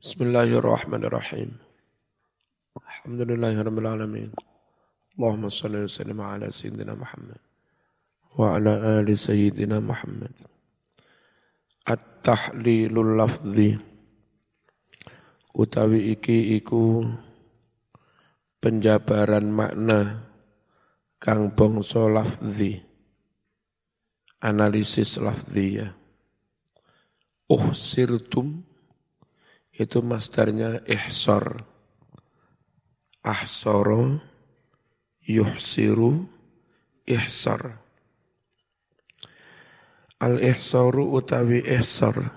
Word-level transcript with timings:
Bismillahirrahmanirrahim. 0.00 1.60
Alhamdulillahirabbil 2.72 3.84
alamin. 3.84 4.32
Allahumma 5.12 5.52
shalli 5.52 5.84
wa 5.84 5.92
sallim 5.92 6.20
ala 6.24 6.48
sayyidina 6.48 6.96
Muhammad 6.96 7.36
wa 8.32 8.56
ala 8.56 8.96
ali 8.96 9.12
sayyidina 9.12 9.76
Muhammad. 9.84 10.32
At-tahlilul 11.84 13.12
lafzi 13.12 13.76
utawi 15.52 16.16
iki 16.16 16.56
iku 16.56 17.04
penjabaran 18.64 19.52
makna 19.52 20.32
kang 21.20 21.52
bangsa 21.52 22.08
lafzi 22.08 22.80
analisis 24.40 25.20
lafziyah 25.20 25.92
uhsirtum 27.52 28.69
itu 29.80 30.04
masdarnya 30.04 30.84
ihsar. 30.84 31.64
Ahsara, 33.24 34.20
yuhsiru, 35.24 36.28
ihsar. 37.08 37.80
Al-ihsaru 40.20 41.16
utawi 41.16 41.64
ihsar 41.64 42.36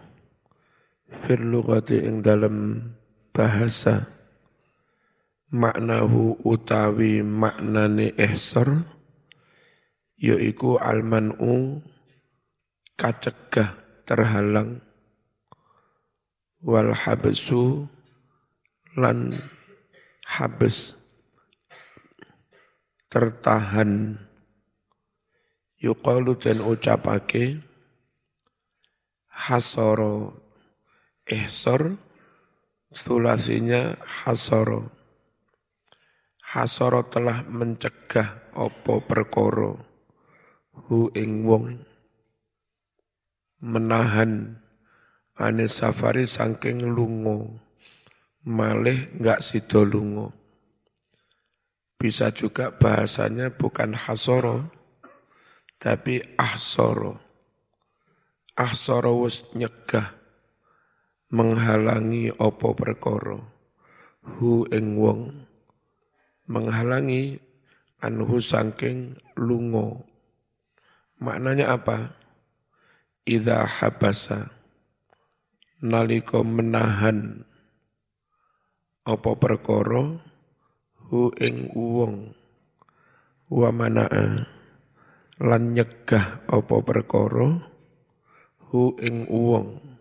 fil 1.12 1.44
lughati 1.52 2.00
ing 2.00 2.24
dalam 2.24 2.80
bahasa 3.36 4.08
maknahu 5.52 6.40
utawi 6.48 7.20
maknane 7.20 8.16
ihsar 8.16 8.88
yaiku 10.16 10.80
al-man'u 10.80 11.84
kacegah 12.96 13.76
terhalang 14.08 14.80
wal 16.64 16.96
habsu 16.96 17.92
lan 18.96 19.36
habs 20.24 20.96
tertahan. 23.12 24.18
Yuqalu 25.84 26.40
dan 26.40 26.64
ucapake 26.64 27.60
hasoro 29.28 30.32
ihsor 31.28 32.00
sulasinya 32.88 34.00
hasoro. 34.24 34.88
Hasoro 36.40 37.04
telah 37.12 37.44
mencegah 37.44 38.56
opo 38.56 39.04
perkoro 39.04 39.76
hu 40.88 41.12
ing 41.12 41.44
wong. 41.44 41.84
Menahan 43.60 44.63
Anis 45.34 45.82
safari 45.82 46.30
saking 46.30 46.94
lungo, 46.94 47.58
malih 48.46 49.10
nggak 49.18 49.42
sido 49.42 49.82
lungo. 49.82 50.30
Bisa 51.98 52.30
juga 52.30 52.70
bahasanya 52.70 53.50
bukan 53.50 53.98
hasoro, 53.98 54.70
tapi 55.82 56.22
ahsoro. 56.38 57.18
Ahsoro 58.54 59.26
wis 59.26 59.42
nyegah, 59.58 60.14
menghalangi 61.34 62.30
opo 62.38 62.78
perkoro. 62.78 63.42
Hu 64.38 64.70
ing 64.70 65.02
wong, 65.02 65.50
menghalangi 66.46 67.42
anhu 68.06 68.38
saking 68.38 69.18
lungo. 69.34 70.06
Maknanya 71.18 71.74
apa? 71.74 72.22
Ida 73.26 73.66
habasa 73.66 74.63
nalika 75.84 76.40
menahan 76.40 77.44
apa 79.04 79.36
perkara 79.36 80.16
hu 81.12 81.28
ing 81.36 81.76
wong 81.76 82.32
wa 83.52 83.70
manaa 83.76 84.48
lan 85.44 85.64
nyegah 85.76 86.48
apa 86.48 86.76
perkara 86.80 87.60
hu 88.72 88.96
ing 89.04 89.28
wong 89.28 89.94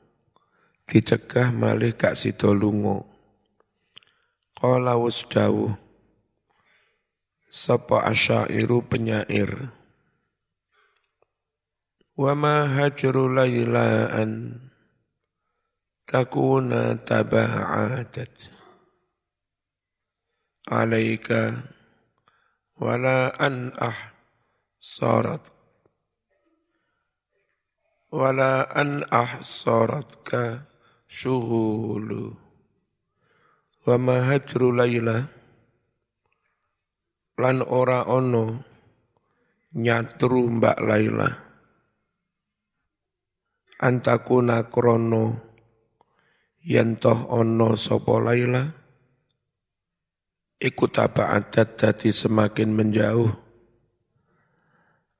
dicegah 0.92 1.48
malih 1.50 1.96
gak 1.96 2.12
sida 2.12 2.52
lunga. 2.52 3.00
Qala 4.52 4.94
wasdawu 5.00 5.72
sapa 7.48 8.04
asyairu 8.06 8.84
penyair? 8.86 9.72
Wa 12.12 12.36
ma 12.36 12.68
hajru 12.68 13.32
lailaan 13.32 14.71
takuna 16.08 16.98
taba'adat 16.98 18.34
alaika 20.70 21.58
wala 22.78 23.34
an 23.38 23.70
ah 23.78 24.14
sarat 24.78 25.42
wala 28.10 28.66
an 28.72 29.06
ah 29.10 29.40
saratka 29.40 30.68
syughulu 31.08 32.34
wa 33.86 33.94
ma 33.98 34.16
hajru 34.30 34.70
layla 34.74 35.42
lan 37.42 37.58
ora 37.64 38.06
ono 38.06 38.72
nyatru 39.72 40.52
mbak 40.52 40.78
Laila. 40.84 41.28
Antakuna 43.82 44.70
krono 44.70 45.51
yen 46.62 46.98
toh 46.98 47.26
ono 47.30 47.74
sapa 47.74 48.14
laila? 48.22 48.64
Iku 50.62 50.86
taba'adat 50.86 51.74
dadi 51.74 52.14
semakin 52.14 52.70
menjauh. 52.70 53.34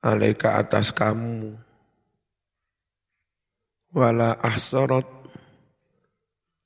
Alaika 0.03 0.55
atas 0.55 0.95
kamu. 0.95 1.51
Wala 3.91 4.39
ahsarat. 4.39 5.07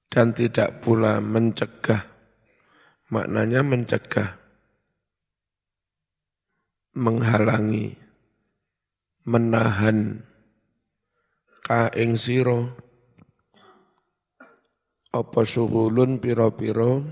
Dan 0.07 0.33
tidak 0.33 0.81
pula 0.85 1.17
mencegah. 1.21 2.05
Maknanya 3.09 3.65
mencegah. 3.65 4.37
Menghalangi. 6.93 7.97
Menahan. 9.25 10.21
Kaing 11.65 12.13
siro 12.13 12.86
apa 15.11 15.41
suhulun 15.47 16.19
piro-piro 16.19 17.05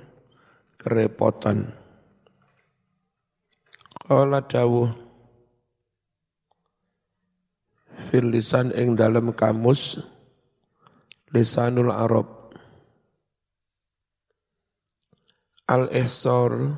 kerepotan. 0.76 1.72
Kala 4.06 4.44
dawuh 4.46 4.92
fil 8.12 8.30
lisan 8.30 8.70
ing 8.76 8.94
dalam 8.94 9.34
kamus 9.34 9.98
lisanul 11.34 11.90
Arab. 11.90 12.54
Al 15.66 15.90
ihsar 15.90 16.78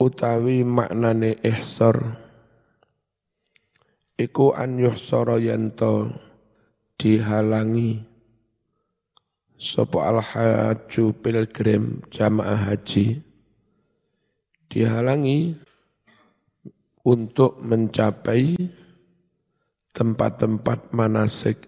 utawi 0.00 0.64
maknane 0.64 1.36
ihsar. 1.44 2.00
Iku 4.16 4.56
an 4.56 4.80
yuhsara 4.80 5.36
yanto 5.36 6.08
dihalangi 6.96 8.13
Sopo 9.64 10.04
al-haju 10.04 11.16
pilgrim 11.24 12.04
jamaah 12.12 12.68
haji. 12.68 13.16
Dihalangi 14.68 15.56
untuk 17.00 17.64
mencapai 17.64 18.60
tempat-tempat 19.88 20.92
manasik. 20.92 21.64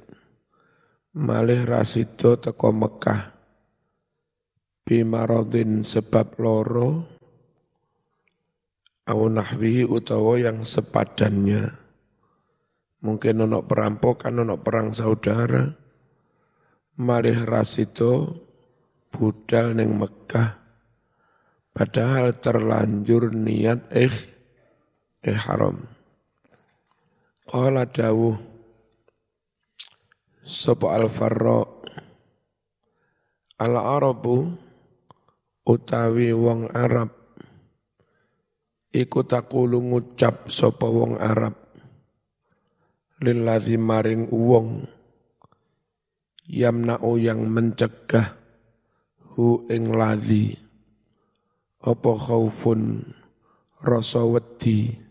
Malih 1.16 1.64
rasido 1.64 2.36
teko 2.36 2.68
Mekah. 2.76 3.32
Bimarodin 4.84 5.80
sebab 5.80 6.36
loro. 6.36 7.00
Au 9.09 9.24
nahwihi 9.24 9.88
utawa 9.88 10.36
yang 10.36 10.68
sepadannya. 10.68 11.65
Mungkin 13.00 13.41
ono 13.41 13.65
perampokan 13.65 14.44
ono 14.44 14.60
perang 14.60 14.92
saudara 14.92 15.85
malih 16.97 17.45
rasido 17.45 18.41
budal 19.13 19.77
ning 19.77 20.01
Mekah. 20.01 20.65
Padahal 21.77 22.33
terlanjur 22.41 23.37
niat 23.37 23.93
eh 23.93 24.16
eh 25.21 25.37
haram. 25.37 25.77
Qala 27.45 27.84
dawuh 27.84 28.37
sapa 30.41 30.97
al 30.97 31.13
farra 31.13 31.69
al 33.60 33.75
arabu 33.77 34.57
utawi 35.69 36.33
wong 36.33 36.72
Arab 36.72 37.13
iku 38.89 39.21
takulu 39.28 39.84
ngucap 39.84 40.48
sapa 40.48 40.89
wong 40.89 41.21
Arab. 41.21 41.53
Lillazi 43.21 43.77
maring 43.77 44.33
wong 44.33 44.96
yamna'u 46.47 47.19
yang 47.19 47.43
mencegah 47.47 48.39
hu 49.34 49.66
ing 49.71 49.91
ladhi 49.95 50.54
apa 51.83 52.13
khaufun 52.19 53.03
rasa 53.83 54.27
wedi? 54.27 55.07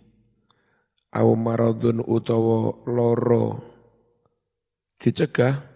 Au 1.15 1.31
maradun 1.39 2.03
utawa 2.03 2.75
loro? 2.91 3.63
Dicegah 4.99 5.75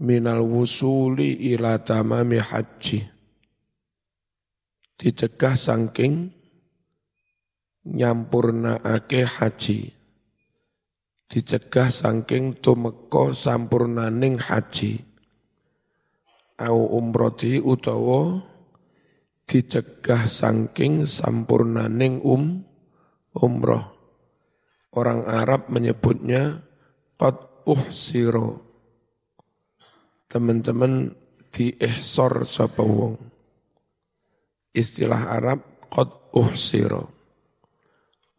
minal 0.00 0.42
wusuli 0.42 1.54
ila 1.54 1.78
tamami 1.78 2.42
haji 2.42 3.14
dicegah 4.98 5.54
saking 5.54 6.34
nyampurnaake 7.86 9.22
haji 9.22 9.93
dicegah 11.34 11.90
saking 11.90 12.62
tumeka 12.62 13.34
sampurnaning 13.34 14.38
haji 14.38 15.02
au 16.62 16.94
umroti 16.94 17.58
utawa 17.58 18.38
dicegah 19.50 20.30
saking 20.30 21.02
sampurnaning 21.02 22.22
um 22.22 22.62
umroh 23.34 23.82
orang 24.94 25.26
Arab 25.26 25.66
menyebutnya 25.74 26.62
qad 27.18 27.66
uhsiro 27.66 28.62
teman-teman 30.30 31.18
di 31.50 31.74
ihsor 31.82 32.46
sapa 32.46 32.86
wong 32.86 33.18
istilah 34.70 35.34
Arab 35.34 35.86
qad 35.90 36.10
uhsiro. 36.34 37.14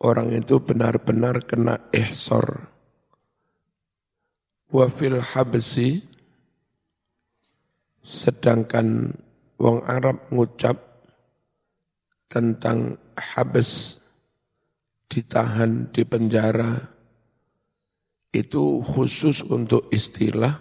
Orang 0.03 0.35
itu 0.35 0.59
benar-benar 0.59 1.47
kena 1.47 1.87
ihsor. 1.95 2.74
Wa 4.71 4.89
fil 4.89 5.21
habsi 5.21 6.01
sedangkan 8.01 9.13
wong 9.57 9.81
Arab 9.85 10.29
ngucap 10.29 10.77
tentang 12.29 12.97
habs 13.17 14.01
ditahan 15.09 15.89
di 15.89 16.03
penjara 16.03 16.75
itu 18.35 18.83
khusus 18.83 19.45
untuk 19.47 19.87
istilah 19.93 20.53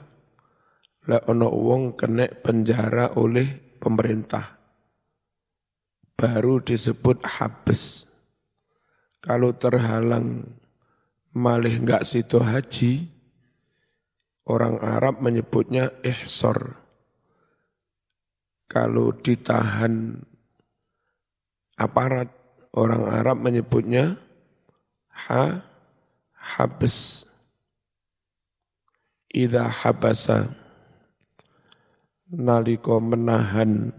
la 1.10 1.18
ono 1.28 1.50
wong 1.50 1.98
kena 1.98 2.28
penjara 2.28 3.18
oleh 3.18 3.48
pemerintah 3.76 4.64
baru 6.14 6.62
disebut 6.62 7.20
habes. 7.26 8.06
Kalau 9.20 9.56
terhalang 9.56 10.46
malih 11.34 11.82
enggak 11.82 12.06
situ 12.06 12.38
haji, 12.38 13.08
orang 14.44 14.80
Arab 14.80 15.20
menyebutnya 15.24 15.92
ihsor. 16.04 16.76
Kalau 18.68 19.14
ditahan 19.14 20.18
aparat, 21.78 22.28
orang 22.74 23.06
Arab 23.08 23.40
menyebutnya 23.40 24.18
ha 25.28 25.62
habes. 26.32 27.28
Ida 29.34 29.66
habasa 29.66 30.54
naliko 32.30 33.02
menahan 33.02 33.90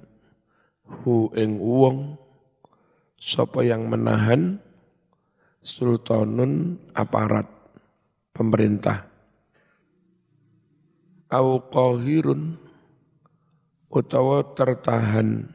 hu 0.87 1.27
ing 1.35 1.59
wong 1.59 2.15
sapa 3.19 3.67
yang 3.67 3.91
menahan 3.91 4.63
sultanun 5.59 6.79
aparat 6.95 7.51
pemerintah 8.31 9.14
au 11.35 11.67
qahirun 11.67 12.55
utawa 13.91 14.55
tertahan 14.55 15.51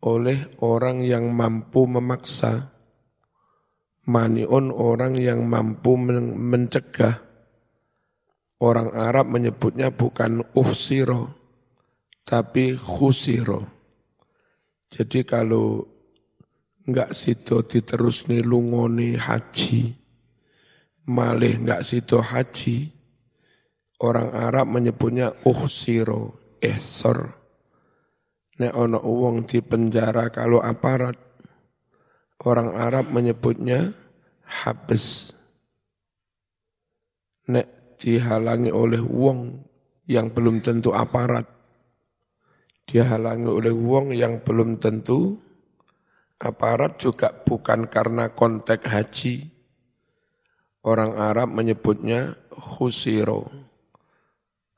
oleh 0.00 0.38
orang 0.64 1.04
yang 1.04 1.28
mampu 1.32 1.84
memaksa 1.84 2.72
maniun 4.06 4.72
orang 4.72 5.18
yang 5.18 5.44
mampu 5.44 5.98
mencegah 5.98 7.20
orang 8.62 8.94
Arab 8.96 9.28
menyebutnya 9.28 9.92
bukan 9.92 10.46
ufsiro 10.56 11.36
tapi 12.26 12.74
khusiro. 12.74 13.62
Jadi 14.90 15.22
kalau 15.22 15.86
enggak 16.86 17.14
sido 17.14 17.62
diterus 17.62 18.26
nih 18.26 18.42
lungoni 18.42 19.14
haji, 19.14 19.94
malih 21.06 21.62
enggak 21.62 21.86
sido 21.86 22.18
haji, 22.18 22.90
orang 24.00 24.32
Arab 24.32 24.66
menyebutnya 24.68 25.32
uhsiro, 25.46 26.56
ehsor. 26.60 27.32
Nek 28.56 28.72
ono 28.72 29.00
uang 29.04 29.44
di 29.44 29.60
penjara 29.60 30.32
kalau 30.32 30.64
aparat, 30.64 31.16
orang 32.44 32.72
Arab 32.76 33.12
menyebutnya 33.12 33.92
habes. 34.64 35.36
Nek 37.52 37.98
dihalangi 38.00 38.72
oleh 38.72 39.00
uang 39.00 39.60
yang 40.08 40.32
belum 40.32 40.64
tentu 40.64 40.96
aparat, 40.96 41.44
dihalangi 42.88 43.50
oleh 43.50 43.74
wong 43.74 44.14
yang 44.14 44.40
belum 44.40 44.78
tentu 44.78 45.36
aparat 46.38 46.96
juga 47.00 47.32
bukan 47.32 47.90
karena 47.90 48.32
konteks 48.32 48.86
haji. 48.86 49.36
Orang 50.86 51.18
Arab 51.18 51.50
menyebutnya 51.50 52.38
khusiro, 52.54 53.50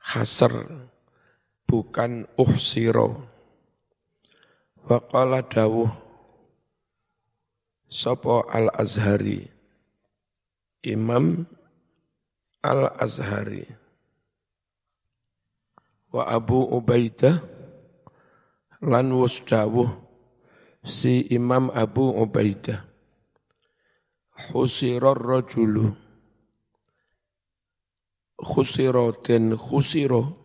hasr, 0.09 0.53
bukan 1.69 2.25
uhsiro. 2.41 3.29
Waqala 4.89 5.45
dawuh 5.45 5.93
Sopo 7.89 8.45
al-Azhari, 8.49 9.49
Imam 10.85 11.45
al-Azhari, 12.61 13.65
wa 16.13 16.25
Abu 16.29 16.69
Ubaidah, 16.69 17.41
lan 18.85 19.13
dawuh 19.45 19.89
si 20.85 21.29
Imam 21.33 21.73
Abu 21.73 22.13
Ubaidah 22.13 22.89
khusirar 24.39 25.19
rajulu 25.19 26.08
khusiro 28.39 29.11
den 29.19 29.59
khusiro. 29.59 30.39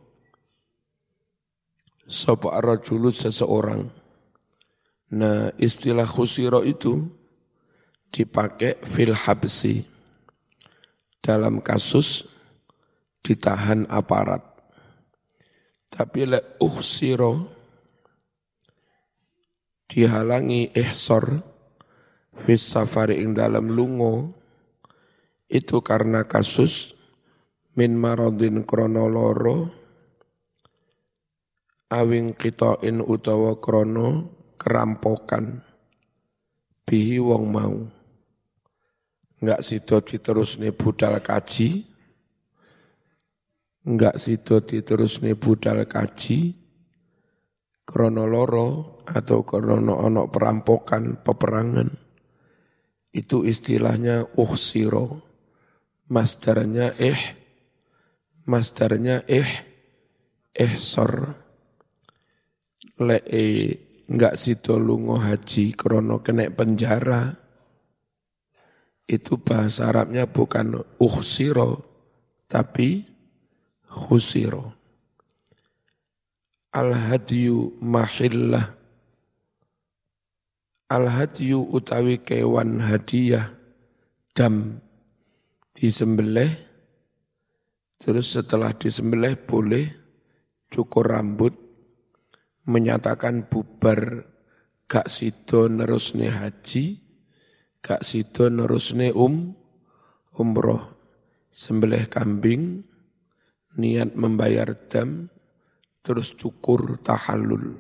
Sapa 2.04 2.60
rajulu 2.60 3.14
seseorang. 3.14 3.88
Nah 5.14 5.54
istilah 5.56 6.10
khusiro 6.10 6.66
itu 6.66 7.06
dipakai 8.10 8.82
fil 8.84 9.14
habsi. 9.16 9.86
Dalam 11.24 11.64
kasus 11.64 12.28
ditahan 13.24 13.88
aparat. 13.88 14.44
Tapi 15.88 16.28
le 16.28 16.60
ukhsiro 16.60 17.48
dihalangi 19.88 20.74
ihsor 20.76 21.40
fis 22.44 22.66
safari 22.66 23.22
ing 23.22 23.38
dalam 23.38 23.70
lungo 23.72 24.34
itu 25.48 25.80
karena 25.86 26.26
kasus 26.26 26.98
min 27.74 27.98
maradin 27.98 28.62
kronoloro 28.66 29.84
awing 31.94 32.34
in 32.82 32.98
utawa 33.06 33.62
krono 33.62 34.34
kerampokan. 34.58 35.62
Bihi 36.84 37.22
wong 37.22 37.46
mau. 37.48 37.78
Enggak 39.40 39.62
sido 39.62 40.02
diterus 40.02 40.58
nih 40.58 40.74
budal 40.74 41.22
kaji. 41.22 41.86
Enggak 43.86 44.16
sido 44.18 44.64
diterus 44.64 45.22
nih 45.22 45.38
budal 45.38 45.86
kaji. 45.86 46.60
Kronoloro 47.84 49.04
atau 49.04 49.44
karena 49.44 49.92
ono 49.92 50.32
perampokan, 50.32 51.20
peperangan, 51.20 51.92
itu 53.12 53.44
istilahnya 53.44 54.24
uhsiro. 54.40 55.20
Masdarnya 56.08 56.96
eh, 56.96 57.43
masdarnya 58.46 59.24
eh, 59.28 59.50
ihsor. 60.54 61.36
Le 63.02 63.18
enggak 64.10 64.38
sido 64.38 64.78
lungo 64.78 65.18
haji 65.18 65.74
krono 65.74 66.22
kena 66.22 66.48
penjara. 66.54 67.34
Itu 69.04 69.36
bahasa 69.44 69.92
Arabnya 69.92 70.32
bukan 70.32 70.80
uhsiro, 71.02 71.84
tapi 72.48 73.04
khusiro. 73.92 74.72
Al-hadyu 76.74 77.78
mahillah 77.84 78.84
Al-hadyu 80.94 81.74
utawi 81.74 82.22
kewan 82.22 82.78
hadiah 82.78 83.50
dam 84.38 84.78
disembelih 85.74 86.54
Terus 88.04 88.36
setelah 88.36 88.76
disembelih 88.76 89.40
boleh 89.48 89.88
cukur 90.68 91.08
rambut, 91.08 91.56
menyatakan 92.68 93.48
bubar 93.48 94.28
gak 94.92 95.08
sido 95.08 95.72
nerusne 95.72 96.28
haji, 96.28 97.00
gak 97.80 98.04
sido 98.04 98.52
nerusne 98.52 99.16
um, 99.16 99.56
umroh, 100.36 101.00
sembelih 101.48 102.12
kambing, 102.12 102.84
niat 103.80 104.20
membayar 104.20 104.76
dam, 104.92 105.32
terus 106.04 106.36
cukur 106.36 107.00
tahallul, 107.00 107.80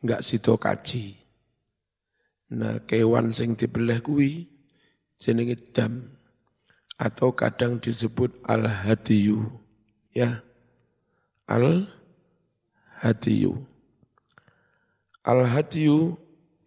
gak 0.00 0.24
sido 0.24 0.56
kaji. 0.56 1.20
Nah 2.56 2.80
kewan 2.88 3.36
sing 3.36 3.60
dibeleh 3.60 4.00
kuwi 4.00 4.48
jenenge 5.20 5.60
dam 5.68 6.13
atau 6.94 7.34
kadang 7.34 7.82
disebut 7.82 8.38
al-hadiyu 8.46 9.50
ya. 10.14 10.46
Al-hadiyu. 11.50 13.66
Al-hadiyu 15.26 16.14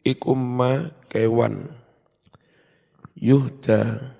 ikumma 0.04 0.92
kewan. 1.08 1.72
Yuhda 3.18 4.14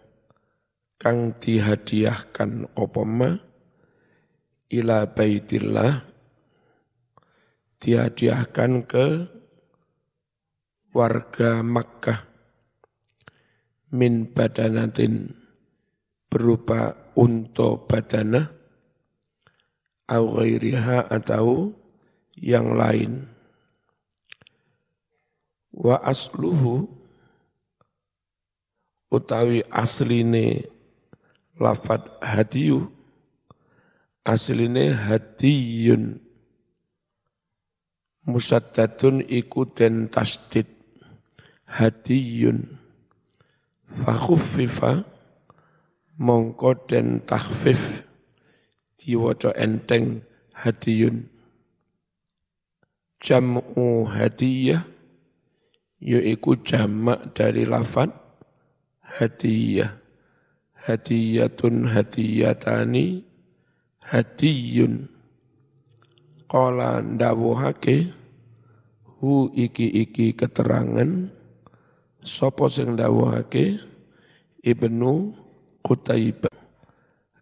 kang 0.98 1.38
dihadiahkan 1.38 2.74
opoma 2.74 3.38
ila 4.74 5.06
baitillah 5.14 6.02
dihadiahkan 7.78 8.72
ke 8.90 9.06
warga 10.98 11.62
Makkah. 11.62 12.26
Min 13.94 14.34
badanatin 14.34 15.37
berupa 16.28 16.96
unta 17.16 17.80
badana 17.88 18.52
au 20.08 20.24
ghairiha 20.40 21.08
atau 21.12 21.74
yang 22.38 22.76
lain. 22.78 23.28
Wa 25.74 26.02
asluhu 26.02 26.90
utawi 29.12 29.64
asline 29.72 30.68
lafat 31.60 32.06
hadiyu 32.22 32.92
asline 34.28 34.92
hadiyun 34.92 36.20
musaddadun 38.28 39.24
iku 39.24 39.64
den 39.72 40.12
tasdid 40.12 40.68
hadiyun 41.64 42.78
fakhuffifa 43.88 45.08
mongko 46.18 46.90
den 46.90 47.22
takhfif 47.22 48.04
diwaca 48.98 49.54
enteng 49.54 50.26
hadiyun. 50.58 51.30
Jam'u 53.18 54.06
hadiyah 54.06 54.86
yaiku 56.02 56.62
jamak 56.62 57.34
dari 57.34 57.66
lafad 57.66 58.14
hadiyah. 59.02 59.98
Hadiyatun 60.78 61.90
hadiyatani 61.90 63.26
hadiyun. 64.06 65.10
Qala 66.48 67.04
ndawuhake 67.04 68.14
hu 69.20 69.52
iki-iki 69.52 70.32
keterangan 70.38 71.34
Sopo 72.28 72.68
sing 72.68 73.00
dawuhake 73.00 73.80
Ibnu 74.64 75.32
Qutaibah. 75.88 76.52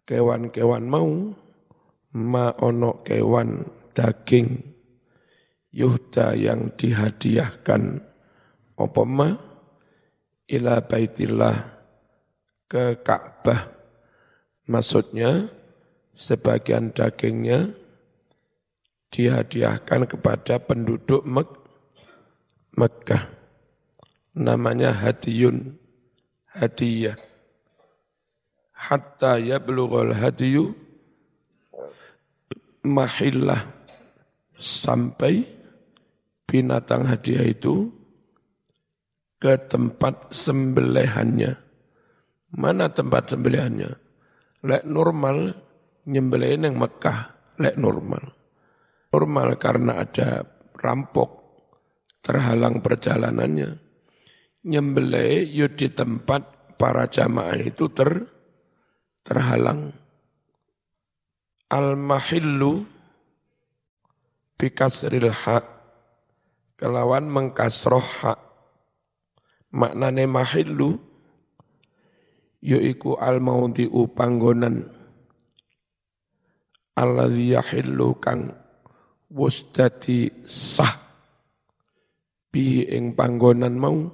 Kewan-kewan 0.06 0.86
mau 0.86 1.34
ma 2.14 2.54
ono 2.62 3.02
kewan 3.02 3.66
daging 3.90 4.62
yuhda 5.74 6.38
yang 6.38 6.70
dihadiahkan 6.78 7.82
apa 8.78 9.02
ma 9.02 9.34
ila 10.46 10.78
baitillah 10.86 11.56
ke 12.70 13.02
Ka'bah. 13.02 13.74
Maksudnya 14.70 15.50
sebagian 16.14 16.94
dagingnya 16.94 17.74
dihadiahkan 19.10 20.06
kepada 20.06 20.62
penduduk 20.62 21.26
Mek 21.26 21.50
Mekah 22.76 23.32
namanya 24.36 24.92
hadiyun, 24.92 25.80
hadiyah. 26.52 27.16
Hatta 28.76 29.40
yablughal 29.40 30.12
hadiyu 30.12 30.76
mahillah 32.84 33.64
sampai 34.52 35.42
binatang 36.44 37.08
hadiah 37.08 37.42
itu 37.42 37.90
ke 39.40 39.56
tempat 39.66 40.30
sembelihannya. 40.30 41.56
Mana 42.56 42.92
tempat 42.92 43.32
sembelihannya? 43.34 43.90
Lek 44.64 44.84
normal 44.84 45.56
nyembelihin 46.06 46.68
yang 46.70 46.76
Mekah, 46.78 47.52
lek 47.58 47.74
normal. 47.80 48.22
Normal 49.10 49.56
karena 49.56 50.04
ada 50.04 50.44
rampok 50.76 51.30
terhalang 52.20 52.84
perjalanannya 52.84 53.86
nyembelih 54.66 55.46
yo 55.46 55.70
di 55.70 55.86
tempat 55.94 56.74
para 56.74 57.06
jamaah 57.06 57.56
itu 57.62 57.86
ter 57.94 58.26
terhalang. 59.26 59.90
Al-mahillu 61.66 62.86
bikasril 64.54 65.34
hak 65.34 65.66
kelawan 66.78 67.26
mengkasroh 67.26 68.06
hak 68.22 68.38
maknane 69.74 70.30
mahillu 70.30 70.96
yaiku 72.62 73.18
al 73.18 73.42
maudhi'u 73.42 74.06
panggonan 74.14 74.86
alladzi 76.96 77.52
yahillu 77.52 78.16
kang 78.22 78.54
wus 79.28 79.68
sah 80.48 80.94
bi 82.48 82.88
ing 82.88 83.12
panggonan 83.12 83.76
mau. 83.76 84.08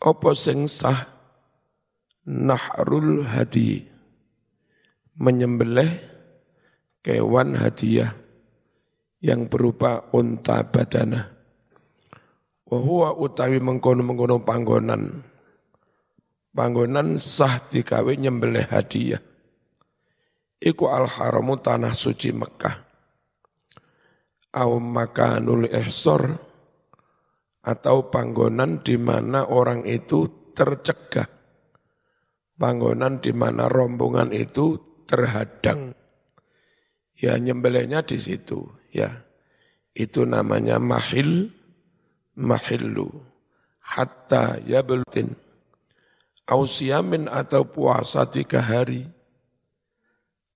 Apa 0.00 0.32
sing 0.32 0.64
sah 0.64 1.19
nahrul 2.26 3.24
hadi. 3.24 3.86
Menyembelih 5.20 5.90
kewan 7.04 7.56
hadiah 7.56 8.16
yang 9.20 9.48
berupa 9.48 10.08
unta 10.16 10.64
badana. 10.64 11.28
Wa 12.70 13.10
utawi 13.12 13.58
mengkono-mengkono 13.58 14.40
panggonan. 14.46 15.26
Panggonan 16.50 17.18
sah 17.18 17.62
dikawe 17.68 18.14
nyembelih 18.14 18.66
hadiah. 18.70 19.22
Iku 20.60 20.92
al 20.92 21.08
haramu 21.08 21.56
tanah 21.56 21.92
suci 21.96 22.36
Mekah. 22.36 22.76
Au 24.60 24.76
makanul 24.82 25.70
ihsor 25.70 26.36
atau 27.60 28.08
panggonan 28.12 28.82
di 28.84 28.96
mana 29.00 29.46
orang 29.46 29.86
itu 29.88 30.52
tercegah. 30.52 31.39
Panggonan 32.60 33.24
di 33.24 33.32
mana 33.32 33.72
rombongan 33.72 34.36
itu 34.36 34.76
terhadang. 35.08 35.96
Ya 37.16 37.40
nyembelihnya 37.40 38.04
di 38.04 38.20
situ, 38.20 38.68
ya. 38.92 39.24
Itu 39.96 40.28
namanya 40.28 40.76
mahil, 40.76 41.48
mahillu. 42.36 43.08
Hatta 43.80 44.60
ya 44.68 44.84
belutin. 44.84 45.32
Ausiamin 46.44 47.32
atau 47.32 47.64
puasa 47.64 48.28
tiga 48.28 48.60
hari. 48.60 49.08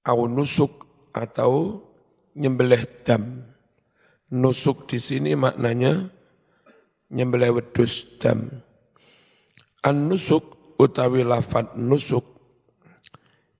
Au 0.04 0.28
nusuk 0.28 0.84
atau 1.16 1.80
nyembelih 2.37 2.84
dam. 3.00 3.49
Nusuk 4.28 4.92
di 4.92 5.00
sini 5.00 5.32
maknanya 5.32 6.12
nyembelih 7.08 7.56
wedus 7.56 8.04
dam. 8.20 8.50
An-nusuk 9.80 10.53
utawi 10.84 11.24
lafat 11.24 11.74
nusuk 11.80 12.24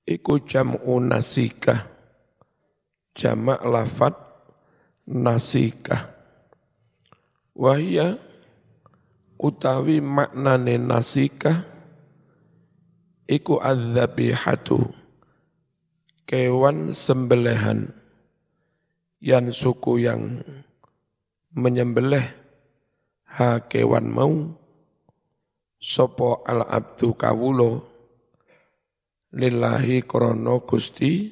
iku 0.05 0.45
jam'u 0.45 1.01
nasikah. 1.01 1.81
Jamak 3.15 3.63
lafat 3.65 4.15
nasikah. 5.09 6.13
Wahia 7.55 8.19
utawi 9.39 10.03
maknane 10.03 10.77
nasikah 10.77 11.63
iku 13.31 13.63
adzabihatu 13.63 14.83
kewan 16.27 16.91
sembelihan 16.91 17.95
yang 19.23 19.55
suku 19.55 20.03
yang 20.03 20.43
menyembelih 21.55 22.27
ha 23.39 23.63
kewan 23.71 24.11
mau 24.11 24.64
sopo 25.85 26.41
al 26.49 26.65
abdu 26.65 27.13
kawulo 27.13 27.85
lillahi 29.37 30.01
krono 30.09 30.65
gusti 30.65 31.29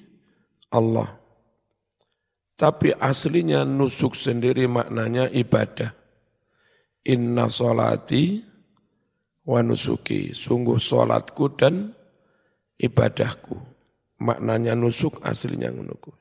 Allah. 0.76 1.08
Tapi 2.52 2.92
aslinya 2.92 3.64
nusuk 3.64 4.12
sendiri 4.12 4.68
maknanya 4.68 5.32
ibadah. 5.32 5.96
Inna 7.08 7.48
solati 7.48 8.38
wa 9.48 9.58
nusuki. 9.64 10.30
Sungguh 10.30 10.78
solatku 10.78 11.58
dan 11.58 11.90
ibadahku. 12.78 13.56
Maknanya 14.22 14.78
nusuk 14.78 15.18
aslinya 15.26 15.74
nusuk. 15.74 16.14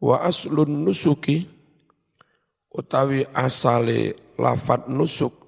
Wa 0.00 0.24
aslun 0.24 0.88
nusuki 0.88 1.44
utawi 2.72 3.28
asale 3.36 4.16
lafat 4.40 4.88
nusuk 4.88 5.39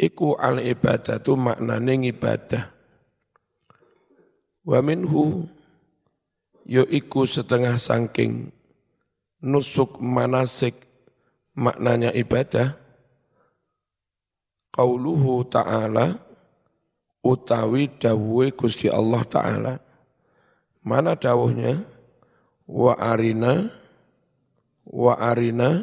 iku 0.00 0.40
al 0.40 0.64
ibadatu 0.64 1.36
maknane 1.36 2.08
ibadah. 2.08 2.72
Wa 4.64 4.80
minhu 4.80 5.44
yo 6.64 6.88
iku 6.88 7.28
setengah 7.28 7.76
sangking 7.76 8.48
nusuk 9.44 10.00
manasik 10.00 10.80
maknanya 11.52 12.16
ibadah. 12.16 12.80
Qauluhu 14.70 15.44
ta'ala 15.50 16.16
utawi 17.20 17.90
dawuhe 18.00 18.54
Gusti 18.56 18.88
Allah 18.88 19.20
taala. 19.26 19.74
Mana 20.80 21.18
dawuhnya? 21.18 21.84
Wa 22.70 22.94
arina 22.94 23.66
wa 24.86 25.18
arina 25.18 25.82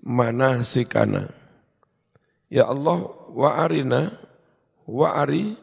manasikana 0.00 1.41
ya 2.52 2.68
Allah 2.68 3.08
wa 3.32 3.56
arina 3.56 4.12
wa 4.84 5.08
ari 5.16 5.56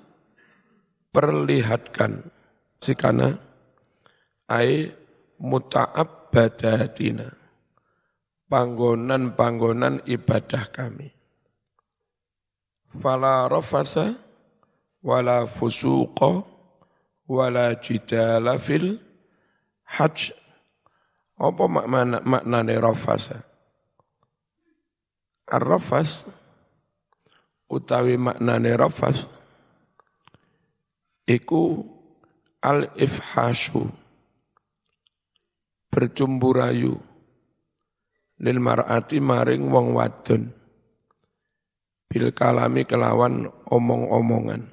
perlihatkan. 1.14 2.26
Sikana 2.82 3.38
ai 4.50 4.90
badatina 6.32 7.28
panggonan-panggonan 8.50 10.02
ibadah 10.10 10.64
kami. 10.74 11.12
Fala 12.90 13.46
rafasa 13.46 14.18
wala 15.06 15.46
fusuqa 15.46 16.42
wala 17.30 17.78
jidala 17.78 18.58
fil 18.58 18.98
hajj. 19.86 20.34
Apa 21.40 21.72
makna 21.72 22.20
maknane 22.26 22.76
rafasa? 22.82 23.44
Ar-rafas 25.50 26.39
utawi 27.70 28.18
maknane 28.18 28.74
rafas 28.74 29.30
iku 31.30 31.86
al-ifhasyu 32.60 33.86
bercumbu 35.94 36.50
rayu 36.54 36.94
lil 38.42 38.58
mar'ati 38.58 39.22
maring 39.22 39.70
wong 39.70 39.94
wadon 39.94 40.50
bil 42.10 42.34
kalami 42.34 42.90
kelawan 42.90 43.46
omong-omongan. 43.70 44.66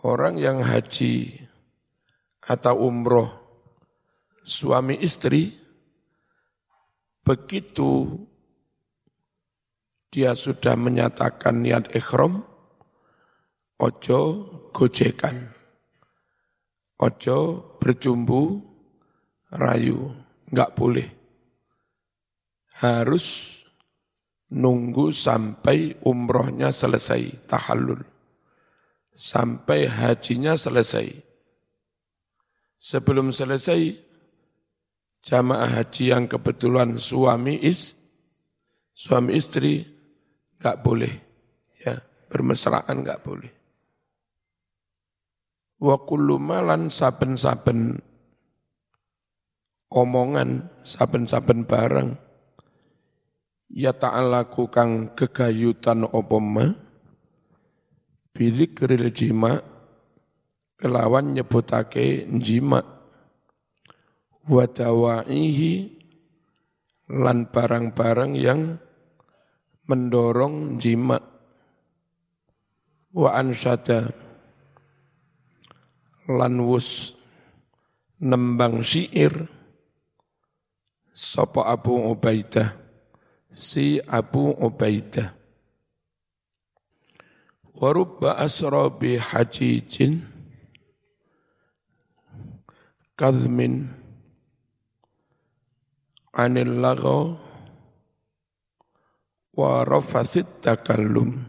Orang 0.00 0.36
yang 0.40 0.60
haji 0.64 1.32
atau 2.44 2.88
umroh 2.88 3.28
suami 4.44 4.96
istri 5.00 5.52
begitu 7.20 8.16
dia 10.10 10.34
sudah 10.34 10.74
menyatakan 10.74 11.62
niat 11.62 11.94
ikhram 11.94 12.42
ojo 13.78 14.20
gojekan 14.74 15.60
ojo 17.00 17.38
bercumbu 17.80 18.60
rayu, 19.56 20.12
nggak 20.52 20.70
boleh. 20.76 21.08
Harus 22.80 23.56
nunggu 24.52 25.12
sampai 25.12 25.96
umrohnya 26.04 26.70
selesai, 26.70 27.48
tahallul. 27.48 28.00
Sampai 29.10 29.88
hajinya 29.88 30.56
selesai. 30.56 31.12
Sebelum 32.80 33.32
selesai, 33.36 33.92
jamaah 35.20 35.68
haji 35.68 36.04
yang 36.16 36.24
kebetulan 36.24 36.96
suami 36.96 37.60
is, 37.60 37.92
suami 38.96 39.36
istri, 39.36 39.84
nggak 40.60 40.78
boleh. 40.84 41.12
ya 41.80 41.96
Bermesraan 42.28 43.02
nggak 43.02 43.20
boleh. 43.24 43.52
Wa 45.80 45.96
kullu 46.04 46.36
malan 46.36 46.92
saben-saben 46.92 47.98
omongan 49.90 50.70
saben-saben 50.86 51.66
barang 51.66 52.14
ya 53.74 53.90
ta'alaku 53.90 54.70
kang 54.70 55.10
kegayutan 55.18 56.06
apa 56.06 56.38
ma 56.38 56.66
bidzikril 58.30 59.10
jima 59.10 59.58
kelawan 60.78 61.34
nyebutake 61.34 62.22
jima 62.38 62.86
wa 64.46 64.64
dawaihi 64.66 65.98
lan 67.10 67.50
barang-barang 67.50 68.32
yang 68.38 68.78
mendorong 69.88 70.76
jima 70.76 71.16
wa 73.14 73.28
ansada 73.34 74.10
lan 76.30 76.62
wus 76.62 77.14
nembang 78.20 78.84
syair 78.84 79.60
Sapa 81.20 81.68
Abu 81.68 82.00
Ubaidah 82.00 82.72
si 83.52 84.00
Abu 84.08 84.56
Ubaidah. 84.56 85.36
Warubba 87.76 88.40
asra 88.40 88.88
bi 88.88 89.20
hajijin 89.20 90.24
kazmin 93.20 93.92
anil 96.32 96.72
lagaw 96.80 97.36
wa 99.56 99.82
rafasit 99.82 100.62
takallum 100.62 101.46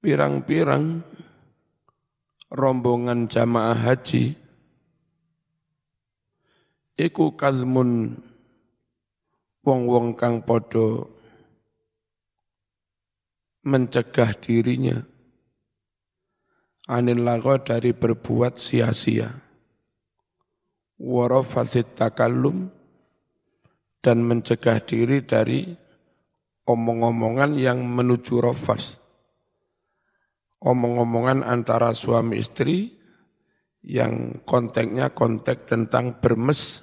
pirang-pirang 0.00 1.02
rombongan 2.52 3.26
jamaah 3.26 3.76
haji 3.76 4.38
iku 6.96 7.36
kalmun 7.36 8.16
wong-wong 9.66 10.14
kang 10.14 10.46
padha 10.46 11.04
mencegah 13.66 14.30
dirinya 14.38 15.02
anil 16.86 17.26
lago 17.26 17.58
dari 17.58 17.90
berbuat 17.90 18.56
sia-sia. 18.56 19.30
Warafasit 20.96 21.92
takallum 21.92 22.72
dan 24.06 24.22
mencegah 24.22 24.78
diri 24.86 25.26
dari 25.26 25.66
omong-omongan 26.70 27.58
yang 27.58 27.82
menuju 27.82 28.38
rofas 28.38 29.02
omong-omongan 30.66 31.44
antara 31.44 31.92
suami 31.92 32.40
istri 32.40 32.90
yang 33.86 34.42
konteksnya 34.42 35.14
konteks 35.14 35.70
tentang 35.70 36.18
bermes 36.18 36.82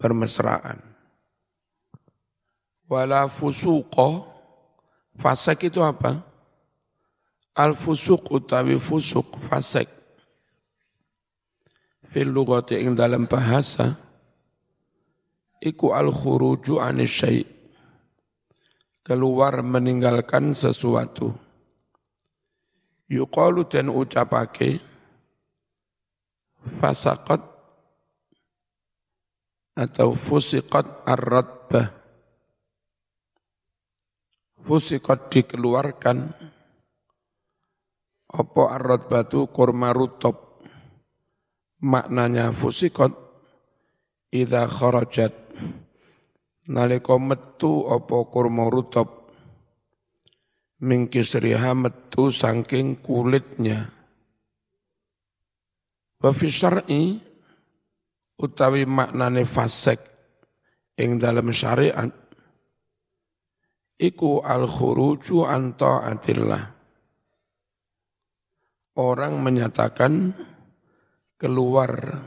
bermesraan. 0.00 0.80
Wala 2.88 3.28
fusuqo, 3.28 4.24
fasek 5.18 5.68
itu 5.68 5.84
apa? 5.84 6.24
Al 7.58 7.76
fusuk 7.76 8.32
utawi 8.32 8.78
fusuk, 8.80 9.36
fasek. 9.36 9.90
Fil 12.08 12.32
lugati 12.32 12.80
ing 12.80 12.96
dalam 12.96 13.28
bahasa, 13.28 13.98
iku 15.62 15.94
al 15.94 16.10
khuruju 16.14 16.78
anis 16.78 17.12
syai' 17.12 17.58
keluar 19.08 19.64
meninggalkan 19.64 20.52
sesuatu. 20.52 21.32
Yuqalu 23.08 23.64
dan 23.64 23.88
ucapake 23.88 24.84
fasaqat 26.60 27.40
atau 29.72 30.12
fusiqat 30.12 31.08
ar-radbah. 31.08 31.88
Fusiqat 34.60 35.32
dikeluarkan 35.32 36.28
apa 38.28 38.62
ar-radbah 38.76 39.24
itu 39.24 39.48
kurma 39.48 39.96
rutop. 39.96 40.60
Maknanya 41.80 42.52
fusiqat 42.52 43.16
idza 44.36 44.68
kharajat 44.68 45.47
nalika 46.68 47.16
metu 47.16 47.88
apa 47.88 48.26
kurma 48.28 48.66
rutop 48.68 49.32
mingkisriha 50.82 51.74
metu 51.74 52.30
saking 52.30 52.98
kulitnya 52.98 53.98
Wa 56.18 56.34
fi 56.34 56.50
syar'i 56.50 57.14
utawi 58.42 58.82
maknane 58.90 59.46
fasek 59.46 60.02
ing 60.98 61.14
dalam 61.22 61.46
syariat 61.54 62.10
iku 64.02 64.42
al 64.42 64.66
khuruju 64.66 65.46
an 65.46 65.78
taatillah. 65.78 66.64
Orang 68.98 69.38
menyatakan 69.46 70.34
keluar 71.38 72.18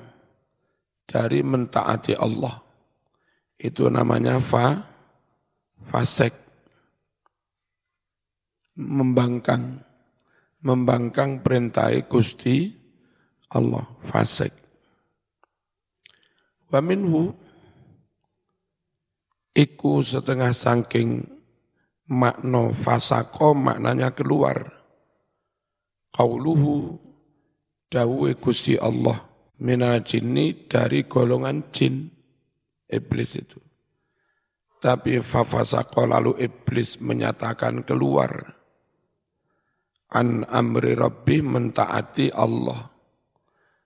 dari 1.04 1.44
mentaati 1.44 2.16
Allah. 2.16 2.71
Itu 3.62 3.94
namanya 3.94 4.42
fa 4.42 4.82
fasek. 5.78 6.34
Membangkang. 8.74 9.86
Membangkang 10.66 11.46
perintah 11.46 11.94
Gusti 12.10 12.74
Allah. 13.54 13.86
Fasek. 14.02 14.50
Wa 16.74 16.82
minhu 16.82 17.30
iku 19.54 20.02
setengah 20.02 20.50
sangking 20.58 21.22
makno 22.10 22.74
fasako 22.74 23.54
maknanya 23.54 24.10
keluar. 24.18 24.58
Qauluhu 26.10 26.98
dawuhe 27.94 28.42
Gusti 28.42 28.74
Allah 28.74 29.22
mina 29.62 30.02
jinni 30.02 30.66
dari 30.66 31.06
golongan 31.06 31.70
jin 31.70 32.21
iblis 32.92 33.40
itu. 33.40 33.60
Tapi 34.82 35.22
fafasako 35.22 36.10
lalu 36.10 36.42
iblis 36.42 37.00
menyatakan 37.00 37.86
keluar. 37.86 38.34
An 40.12 40.44
amri 40.50 40.98
rabbi 40.98 41.40
mentaati 41.40 42.34
Allah. 42.34 42.90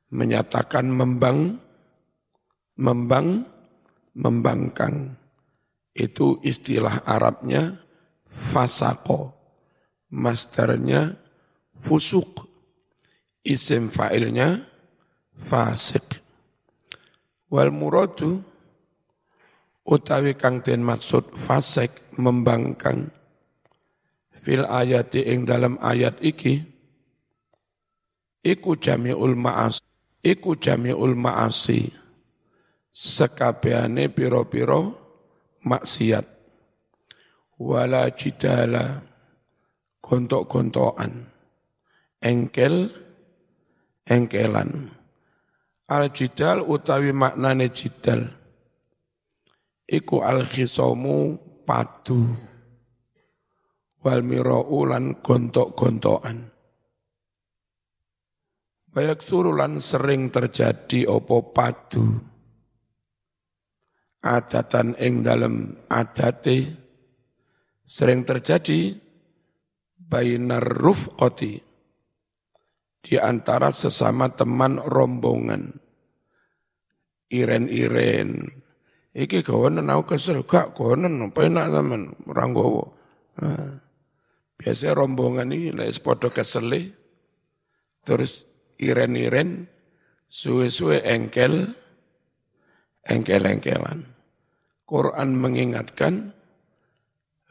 Menyatakan 0.09 0.89
membang 0.89 1.59
membang 2.79 3.43
membangkang. 4.15 5.19
Itu 5.95 6.43
istilah 6.43 7.07
Arabnya 7.07 7.85
fasako 8.27 9.35
masternya 10.11 11.15
fusuk 11.79 12.47
isim 13.43 13.87
fa'ilnya 13.91 14.63
fasik 15.35 16.23
wal 17.51 17.71
muradu 17.71 18.43
utawi 19.85 20.33
kang 20.33 20.65
den 20.65 20.81
maksud 20.81 21.37
fasik 21.37 22.17
membangkang. 22.17 23.13
Fil 24.33 24.65
ayati 24.65 25.25
ing 25.25 25.45
dalam 25.45 25.77
ayat 25.81 26.21
iki 26.21 26.61
iku 28.45 28.77
jami'ul 28.77 29.33
ma'as 29.33 29.81
iku 30.21 30.53
jami'ul 30.53 31.17
ma'asi 31.17 31.89
sekabehane 32.93 34.09
piro-piro 34.13 34.81
maksiat. 35.65 36.25
Wala 37.55 38.11
jidala 38.11 39.01
gontok-gontokan 40.03 41.25
engkel 42.21 42.91
engkelan. 44.05 44.91
Al 45.85 46.09
jidal 46.09 46.65
utawi 46.65 47.13
maknane 47.13 47.69
jidal 47.69 48.44
iku 49.85 50.25
al 50.25 50.45
khisomu 50.45 51.37
padu. 51.65 52.21
Wal 54.05 54.21
mirau 54.21 54.85
lan 54.85 55.17
gontok-gontokan. 55.17 56.53
Bayak 58.93 59.25
surulan 59.25 59.81
sering 59.81 60.29
terjadi 60.29 61.09
opo 61.09 61.49
padu. 61.49 62.05
Adatan 64.21 64.93
ing 65.01 65.25
dalam 65.25 65.73
adate. 65.89 66.85
Sering 67.85 68.21
terjadi 68.25 68.93
bainar 69.97 70.61
rufqati. 70.61 71.53
Di 73.01 73.17
antara 73.17 73.73
sesama 73.73 74.29
teman 74.33 74.77
rombongan. 74.81 75.81
Iren-iren. 77.29 78.64
Iki 79.15 79.47
kawanan 79.47 79.87
aku 79.87 80.19
kesel, 80.19 80.43
gak 80.43 80.75
kawanan, 80.75 81.31
enak 81.31 81.67
teman, 81.71 82.11
ranggowo. 82.27 82.99
Nah, 83.39 83.79
biasa 84.59 84.91
rombongan 84.91 85.55
ini, 85.55 85.71
lek 85.71 85.95
sepodo 85.95 86.27
kesel, 86.35 86.67
terus 88.03 88.43
iren-iren, 88.75 89.71
suwe-suwe 90.27 90.99
engkel, 91.07 91.63
engkel-engkelan. 93.07 94.03
Quran 94.83 95.29
mengingatkan, 95.39 96.35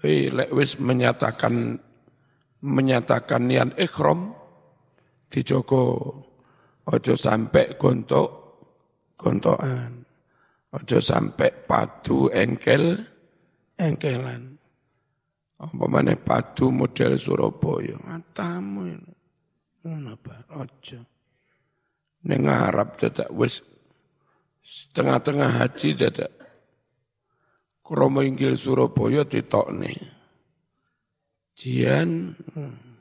hei 0.04 0.28
lek 0.28 0.52
wis 0.52 0.76
menyatakan 0.76 1.80
menyatakan 2.60 3.48
niat 3.48 3.72
ikhram 3.80 4.36
dijogo 5.32 6.12
ojo 6.84 7.14
sampai 7.16 7.76
gontok 7.80 8.28
gontokan 9.16 10.03
ojo 10.74 10.98
sampai 10.98 11.54
padu 11.54 12.28
engkel 12.34 12.98
engkelan. 13.78 14.58
Apa 15.54 15.84
mana 15.86 16.18
padu 16.18 16.74
model 16.74 17.14
Surabaya. 17.14 17.94
Matamu 18.02 18.90
ini. 18.90 19.14
Apa 19.84 20.50
ojo 20.58 21.00
ning 22.24 22.48
Arab 22.48 22.96
dadak 22.96 23.28
wis 23.36 23.60
setengah-tengah 24.64 25.60
haji 25.60 25.92
dadak 25.92 26.32
kromo 27.84 28.24
inggil 28.24 28.56
Surabaya 28.56 29.22
ditokne. 29.28 29.92
Jian. 31.54 32.34
Hmm. 32.56 32.94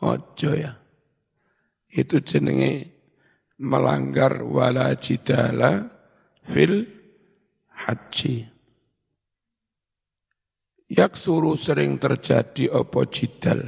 ojo 0.00 0.50
ya. 0.54 0.72
Itu 1.90 2.22
jenenge 2.22 2.99
melanggar 3.60 4.40
wala 4.40 4.96
jidala 4.96 5.84
fil 6.40 6.88
haji. 7.84 8.48
Yak 10.90 11.14
suruh 11.14 11.54
sering 11.54 12.00
terjadi 12.00 12.72
opo 12.72 13.06
jidal. 13.06 13.62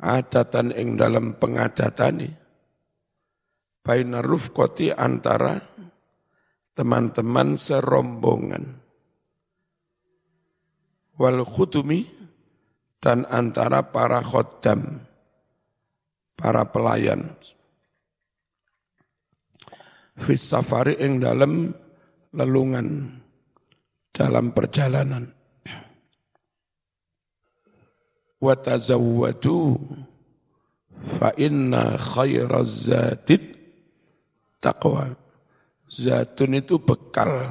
Adatan 0.00 0.74
ing 0.74 0.98
dalam 0.98 1.38
pengadatani. 1.40 2.28
Baina 3.80 4.20
rufkoti 4.20 4.92
antara 4.92 5.56
teman-teman 6.76 7.56
serombongan 7.56 8.64
wal 11.20 11.44
khutumi 11.44 12.08
dan 12.96 13.28
antara 13.28 13.92
para 13.92 14.24
khoddam, 14.24 15.04
para 16.32 16.64
pelayan. 16.72 17.36
Fis 20.20 20.52
safari 20.52 21.00
ing 21.00 21.16
dalam 21.16 21.72
lelungan, 22.36 23.08
dalam 24.12 24.52
perjalanan. 24.52 25.32
Wa 28.36 28.52
tazawwadu 28.52 29.80
fa 31.00 31.32
inna 31.40 31.96
khairaz 31.96 32.92
zatid 32.92 33.56
taqwa. 34.60 35.16
Zatun 35.90 36.54
itu 36.54 36.78
bekal, 36.78 37.50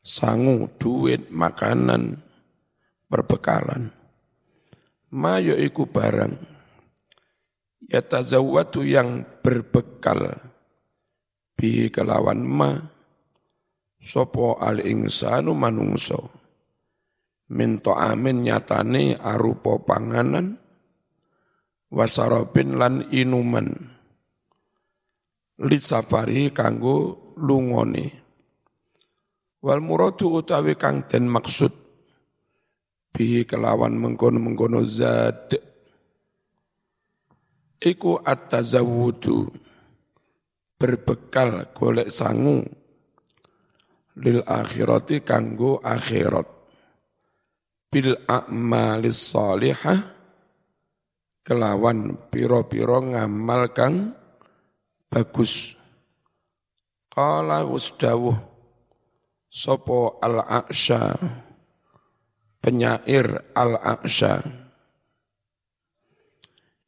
sangu, 0.00 0.70
duit, 0.80 1.28
makanan, 1.28 2.22
perbekalan. 3.10 3.92
Ma 5.12 5.36
iku 5.42 5.84
barang 5.90 6.34
yatazawwatu 7.86 8.80
yang 8.82 9.28
berbekal 9.44 10.53
bi 11.54 11.88
kelawan 11.88 12.42
ma 12.42 12.70
sopo 14.02 14.58
al 14.60 14.84
insanu 14.84 15.56
manungso 15.56 16.30
minto 17.54 17.94
amin 17.94 18.44
nyatane 18.44 19.16
arupa 19.16 19.78
panganan 19.80 20.64
wasarobin 21.94 22.74
lan 22.74 23.06
inuman. 23.14 23.70
Li 25.62 25.78
safari 25.78 26.50
kanggo 26.50 27.30
lungone. 27.38 28.06
Wal 29.62 29.80
muradu 29.80 30.42
utawi 30.42 30.74
kang 30.74 31.06
den 31.06 31.30
maksud 31.30 31.72
bihi 33.14 33.46
kelawan 33.46 33.94
mengkono-mengkono 33.96 34.82
zat. 34.82 35.54
Iku 37.78 38.18
at-tazawwudu 38.20 39.63
berbekal 40.84 41.72
golek 41.72 42.12
sangu 42.12 42.60
lil 44.20 44.44
akhirati 44.44 45.24
kanggo 45.24 45.80
akhirat. 45.80 46.44
Bil 47.88 48.12
a'malis 48.28 49.32
salihah 49.32 49.96
kelawan 51.40 52.28
piro-piro 52.28 53.00
ngamal 53.00 53.72
kang 53.72 54.12
bagus. 55.08 55.72
Qala 57.08 57.64
usdawuh 57.64 58.36
sopo 59.48 60.20
al-aksha 60.20 61.16
penyair 62.60 63.54
al-aksha 63.54 64.42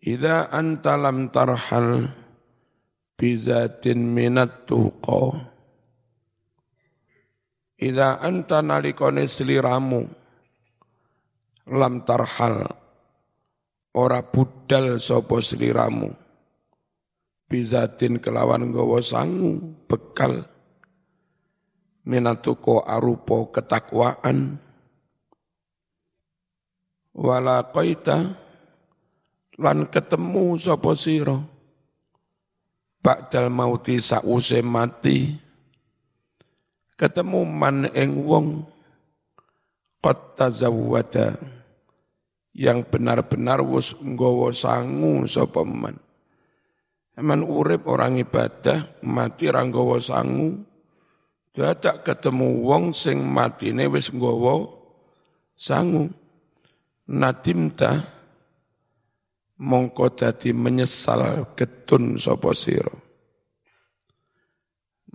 Ida 0.07 0.51
anta 0.55 0.95
lam 0.95 1.35
tarhal 1.35 2.26
bizatin 3.17 4.13
minat 4.13 4.69
tuqa. 4.69 5.33
Ida 7.77 8.21
anta 8.21 8.65
nalikone 8.65 9.29
seliramu 9.29 10.05
lam 11.73 11.95
tarhal 12.05 12.65
ora 13.97 14.21
budal 14.21 15.01
sopo 15.01 15.41
seliramu. 15.41 16.13
Bizatin 17.47 18.21
kelawan 18.21 18.69
gawa 18.73 19.01
sangu 19.01 19.61
bekal. 19.89 20.45
Minatuko 22.07 22.87
arupo 22.87 23.51
ketakwaan. 23.51 24.63
Wala 27.17 27.73
qaita 27.73 28.37
lan 29.57 29.89
ketemu 29.89 30.61
sapa 30.61 30.93
sira 30.93 31.56
ba'dal 33.07 33.55
mauti 33.55 34.03
sause 34.03 34.59
mati. 34.67 35.31
Ketemu 36.99 37.47
man 37.47 37.87
ing 37.95 38.27
wong 38.27 38.67
qad 40.03 40.35
tazawwada. 40.35 41.39
Yang 42.57 42.89
benar-benar 42.89 43.61
wis 43.63 43.95
nggawa 44.01 44.51
sangu 44.51 45.23
sapa 45.29 45.63
man. 45.63 46.01
Eman 47.13 47.45
urip 47.45 47.85
orang 47.85 48.17
ibadah, 48.17 49.01
mati 49.05 49.53
ranggawa 49.53 50.01
sangu, 50.01 50.65
dadak 51.53 52.01
ketemu 52.01 52.65
wong 52.65 52.97
sing 52.97 53.21
matine 53.21 53.85
wis 53.93 54.09
nggawa 54.09 54.73
sangu. 55.53 56.09
Nadimta 57.07 58.16
mongko 59.61 60.13
dadi 60.13 60.53
menyesal 60.53 61.53
getun 61.57 62.21
sapa 62.21 62.53
sira. 62.53 62.93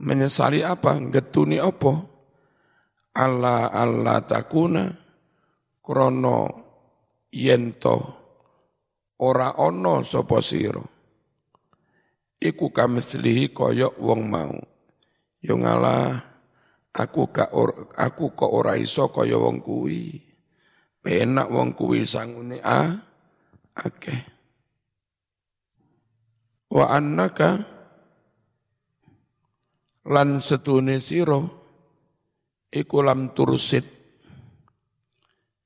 Menyesali 0.01 0.65
apa? 0.65 0.97
Getuni 1.13 1.61
apa? 1.61 1.93
Allah 3.11 3.69
Allah 3.69 4.23
takuna 4.23 4.87
krono 5.83 6.37
yento 7.27 7.97
ora 9.19 9.59
ono 9.59 9.99
sapa 10.01 10.39
sira 10.39 10.81
iku 12.41 12.73
kamithlihi 12.73 13.53
kaya 13.53 13.93
wong 14.01 14.21
mau. 14.25 14.57
Yo 15.41 15.57
ngalah 15.57 16.17
aku 16.89 17.29
ka 17.29 17.53
or, 17.53 17.91
aku 17.93 18.33
kok 18.33 18.49
ora 18.49 18.79
iso 18.79 19.13
kaya 19.13 19.37
wong 19.37 19.61
kuwi. 19.61 20.17
Penak 21.01 21.49
wong 21.49 21.77
kuwi 21.77 22.05
sangune 22.07 22.57
a 22.63 22.95
akeh. 23.77 24.30
Wa 26.71 26.87
annaka 26.87 27.67
lan 30.07 30.39
setune 30.39 31.03
sira 31.03 31.43
iku 32.71 32.97
lam 33.03 33.35
tursid. 33.35 33.99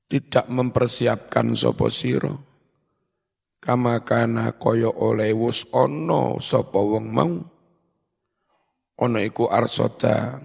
Tidak 0.06 0.46
mempersiapkan 0.50 1.54
sapa 1.58 1.90
sira. 1.90 2.30
Kama 3.58 4.06
kana 4.06 4.54
kaya 4.54 4.86
oleh 4.86 5.34
wus 5.34 5.66
ana 5.74 6.38
sapa 6.38 6.78
wong 6.78 7.06
mau. 7.10 7.34
Ana 9.02 9.22
iku 9.26 9.50
arsota 9.50 10.42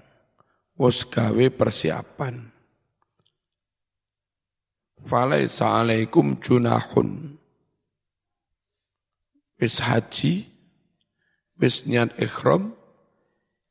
wus 0.78 1.06
gawe 1.06 1.46
persiapan. 1.54 2.42
Falaisa 5.02 5.78
alaikum 5.82 6.42
junahun. 6.42 7.38
Wis 9.62 9.78
haji 9.78 10.51
wis 11.62 11.86
niat 11.86 12.18
ikhram 12.18 12.74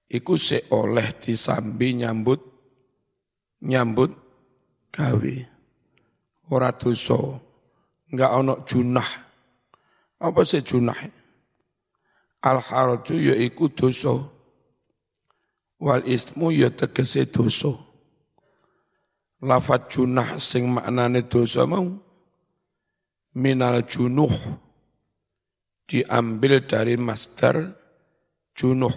iku 0.06 0.38
se 0.38 0.62
oleh 0.70 1.10
disambi 1.18 1.98
nyambut 1.98 2.38
nyambut 3.66 4.14
gawe 4.94 5.34
ora 6.54 6.70
dosa 6.70 7.18
enggak 8.10 8.30
ana 8.30 8.54
junah 8.62 9.10
apa 10.20 10.44
sih 10.44 10.60
junah? 10.60 10.96
Al 12.44 12.60
haraju 12.60 13.16
yaiku 13.16 13.72
dosa. 13.72 14.20
Wal 15.80 16.04
ismu 16.04 16.52
ya 16.52 16.68
tegese 16.68 17.24
dosa. 17.24 17.72
Lafat 19.40 19.88
junah 19.88 20.36
sing 20.36 20.68
maknane 20.68 21.24
dosa 21.24 21.64
mau 21.64 21.88
minal 23.32 23.80
junuh 23.88 24.28
diambil 25.88 26.60
dari 26.68 27.00
masdar 27.00 27.72
junuh. 28.54 28.94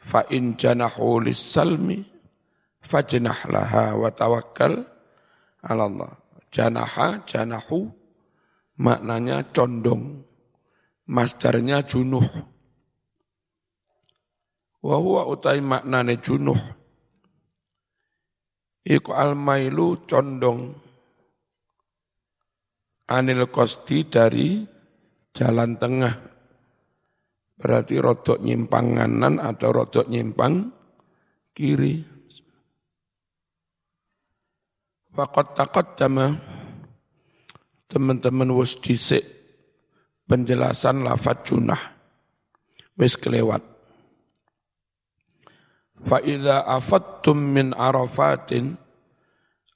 Fa 0.00 0.24
in 0.32 0.56
janahu 0.56 1.20
lis-salmi 1.20 2.00
fajnah 2.80 3.38
laha 3.52 3.94
wa 3.94 4.08
tawakkal 4.08 4.80
ala 5.60 5.84
Allah. 5.86 6.12
Janaha 6.50 7.22
janahu 7.28 7.86
maknanya 8.80 9.46
condong, 9.52 10.24
masdarnya 11.06 11.84
junuh. 11.84 12.24
Wahuwa 14.80 15.28
utai 15.28 15.60
maknane 15.60 16.16
junuh. 16.18 16.56
Iku 18.80 19.12
almailu 19.12 20.08
condong. 20.08 20.72
Anil 23.10 23.44
kosti 23.52 24.08
dari 24.08 24.64
jalan 25.36 25.76
tengah. 25.76 26.29
Berarti 27.60 28.00
rodok 28.00 28.40
nyimpang 28.40 28.96
kanan 28.96 29.36
atau 29.36 29.68
rodok 29.68 30.08
nyimpang 30.08 30.72
kiri. 31.52 32.00
Fakot 35.12 35.52
takot 35.52 35.92
dama 35.92 36.32
teman-teman 37.84 38.48
wis 38.56 38.80
dhisik 38.80 39.20
penjelasan 40.24 41.04
lafat 41.04 41.44
junah. 41.44 41.82
Wis 42.96 43.20
kelewat. 43.20 43.60
Fa 46.00 46.16
idza 46.24 46.64
afattum 46.64 47.36
min 47.36 47.76
arafatin 47.76 48.72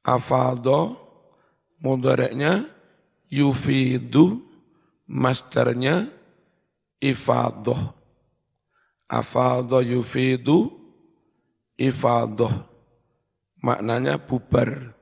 afadha 0.01 0.97
mudhari'nya 1.85 2.65
yufidu 3.29 4.41
masdarnya 5.05 6.09
ifadah 7.05 7.93
afadha 9.05 9.85
yufidu 9.85 10.73
ifadah 11.77 12.65
maknanya 13.61 14.17
bubar 14.17 14.97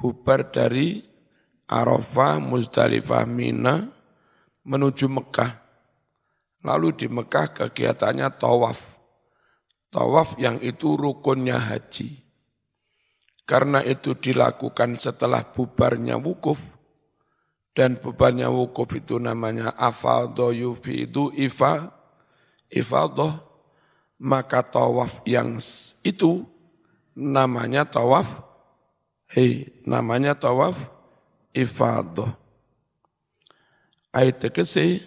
bubar 0.00 0.48
dari 0.48 1.12
Arafah, 1.72 2.36
Muzdalifah, 2.36 3.24
Mina 3.24 3.88
menuju 4.68 5.08
Mekah. 5.08 5.56
Lalu 6.62 6.88
di 6.92 7.06
Mekah 7.08 7.56
kegiatannya 7.56 8.28
tawaf. 8.36 9.00
Tawaf 9.88 10.36
yang 10.36 10.60
itu 10.60 10.94
rukunnya 11.00 11.56
haji. 11.56 12.20
Karena 13.48 13.80
itu 13.82 14.12
dilakukan 14.12 15.00
setelah 15.00 15.42
bubarnya 15.48 16.20
wukuf. 16.20 16.76
Dan 17.72 17.96
bubarnya 17.96 18.52
wukuf 18.52 19.00
itu 19.00 19.16
namanya 19.16 19.72
afaldo 19.76 20.52
yufidu 20.52 21.32
ifa, 21.32 21.88
ifaldoh. 22.68 23.32
Maka 24.22 24.62
tawaf 24.62 25.24
yang 25.26 25.58
itu 26.06 26.46
namanya 27.18 27.82
tawaf, 27.82 28.38
hei, 29.34 29.66
namanya 29.82 30.38
tawaf 30.38 30.92
ifadah. 31.50 32.30
Ayat 34.12 34.46
tegese 34.46 35.00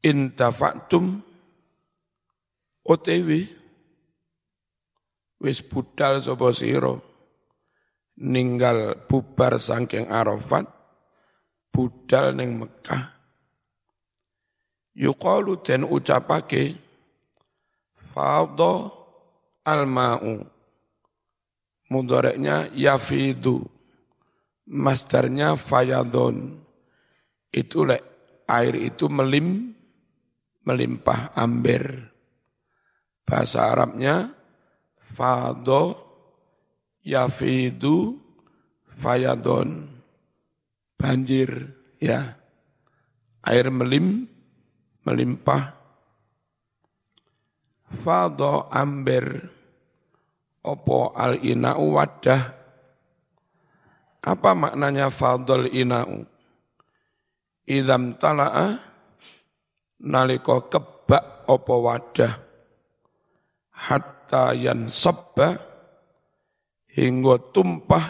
intafa'tum 0.00 1.20
OTW 2.84 3.48
wis 5.40 5.60
budal 5.64 6.20
sapa 6.20 6.52
sira 6.56 6.96
ninggal 8.20 9.08
bubar 9.08 9.60
saking 9.60 10.08
Arafat 10.08 10.68
budal 11.74 12.38
ning 12.38 12.62
Mekah 12.62 13.10
yuqalu 14.94 15.58
den 15.66 15.82
ucapake 15.82 16.78
fadha 17.98 18.94
alma'u 19.66 20.46
yafidu 22.78 23.74
Masdarnya 24.64 25.60
fayadon. 25.60 26.56
itu 27.52 27.84
air 28.48 28.74
itu 28.74 29.06
melim 29.12 29.76
melimpah 30.64 31.36
amber. 31.36 32.10
Bahasa 33.28 33.68
Arabnya 33.68 34.32
fado 34.96 36.00
yafidu 37.04 38.16
fayadon. 38.88 39.93
Banjir 41.04 41.52
ya. 42.00 42.32
Air 43.44 43.68
melim 43.68 44.24
melimpah. 45.04 45.76
Fado 47.92 48.72
amber 48.72 49.44
opo 50.64 51.12
al 51.12 51.44
ina'u 51.44 52.00
wadah. 52.00 52.40
Apa 54.24 54.56
maknanya 54.56 55.12
fadol 55.12 55.68
ina'u? 55.68 56.24
Idam 57.68 58.16
tala'a 58.16 58.80
naliko 60.08 60.72
kebak 60.72 61.44
opo 61.52 61.84
wadah. 61.84 62.32
Hatta 63.76 64.56
yan 64.56 64.88
sabba 64.88 65.52
hingga 66.96 67.36
tumpah 67.52 68.06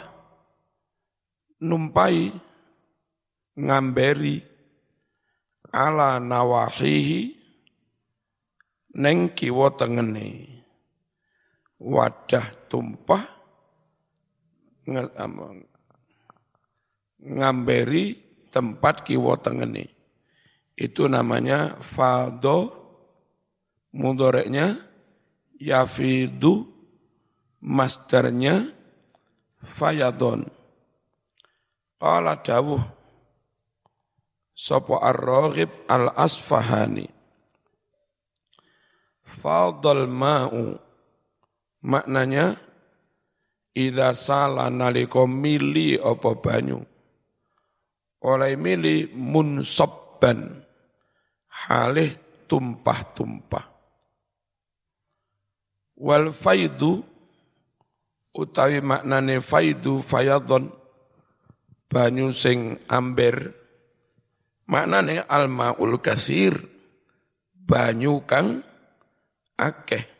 numpai 1.58 2.53
ngamberi 3.54 4.42
ala 5.74 6.22
nawahihi 6.22 7.34
neng 8.94 9.34
kiwa 9.34 9.74
tengene 9.74 10.46
wadah 11.78 12.46
tumpah 12.70 13.34
ngamberi 17.24 18.04
tempat 18.52 19.02
kiwa 19.02 19.40
tengene. 19.40 19.90
Itu 20.74 21.06
namanya 21.06 21.78
fado 21.78 22.70
mudoreknya 23.94 24.78
yafidu 25.58 26.66
masternya 27.62 28.68
fayadon. 29.62 30.50
Qala 31.96 32.36
dawuh 32.42 32.82
Sopo 34.54 35.02
ar-raghib 35.02 35.90
al-asfahani. 35.90 37.10
Fadal 39.24 40.06
ma'u 40.06 40.78
Maknanya 41.84 42.56
Ida 43.74 44.14
salah 44.14 44.70
naliko 44.70 45.26
mili 45.26 45.98
apa 45.98 46.38
banyu. 46.38 46.78
Oleh 48.22 48.54
mili 48.54 49.10
munsabban. 49.10 50.62
Halih 51.66 52.14
tumpah-tumpah. 52.46 53.66
Wal 55.98 56.30
faidu 56.30 57.02
utawi 58.34 58.78
maknane 58.78 59.42
faidu 59.42 59.98
fayadon 60.02 60.70
banyu 61.90 62.30
sing 62.34 62.78
amber 62.90 63.54
maknane 64.68 65.24
almaul 65.28 66.00
kasir 66.00 66.54
banyu 67.54 68.20
kang 68.28 68.60
akeh 69.56 70.14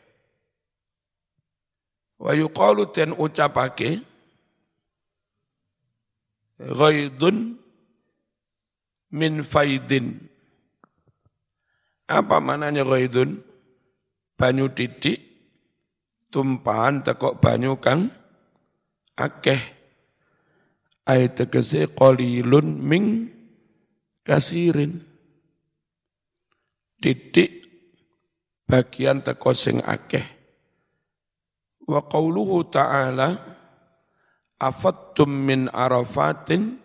Wa 2.15 2.31
ucapake 2.31 3.99
ghaidun 6.57 7.59
min 9.11 9.33
faidin. 9.43 10.31
Apa 12.07 12.39
mananya 12.39 12.87
ghaidun? 12.87 13.43
Banyu 14.35 14.67
titik 14.75 15.23
tumpahan 16.27 16.99
tekok 16.99 17.39
banyu 17.39 17.79
kang 17.79 18.11
akeh 19.15 19.59
ayat 21.07 21.39
tegese 21.39 21.87
qalilun 21.87 22.83
ming 22.83 23.31
kasirin. 24.25 24.97
Titik 26.97 27.69
bagian 28.65 29.21
teko 29.21 29.53
sing 29.53 29.77
akeh. 29.85 30.25
Wa 31.85 32.01
qawluhu 32.01 32.65
ta'ala 32.73 33.37
afattum 34.57 35.29
min 35.29 35.69
arafatin? 35.69 36.81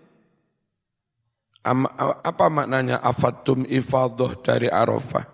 Apa 1.65 2.47
maknanya 2.53 3.01
afattum 3.01 3.65
ifadah 3.65 4.37
dari 4.45 4.69
arafah? 4.69 5.25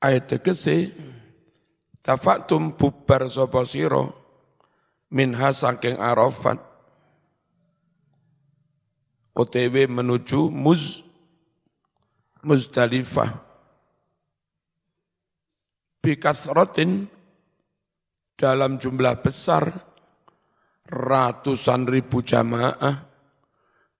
Ayat 0.00 0.32
tegese 0.32 0.92
tafatum 2.04 2.72
bubar 2.76 3.24
sapa 3.28 3.64
sira 3.64 4.04
minha 5.08 5.50
saking 5.52 5.96
arafat 5.96 6.60
OTW 9.36 9.92
menuju 9.92 10.48
Muz 10.48 11.04
Muzdalifah 12.40 13.36
bikasratin 16.00 17.10
dalam 18.38 18.80
jumlah 18.80 19.20
besar 19.20 19.68
ratusan 20.88 21.84
ribu 21.90 22.22
jamaah 22.22 23.04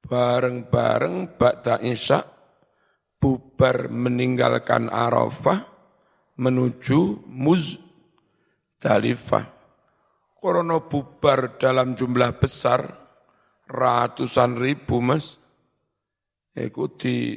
bareng-bareng 0.07 1.35
Ba'da 1.35 1.83
Isya 1.83 2.23
bubar 3.19 3.91
meninggalkan 3.91 4.87
Arafah 4.87 5.67
menuju 6.39 7.27
Muzdalifah. 7.27 7.85
Korona 10.37 10.79
bubar 10.79 11.59
dalam 11.59 11.99
jumlah 11.99 12.39
besar 12.39 13.06
ratusan 13.67 14.59
ribu 14.59 15.03
mas. 15.03 15.39
Ikuti 16.57 17.37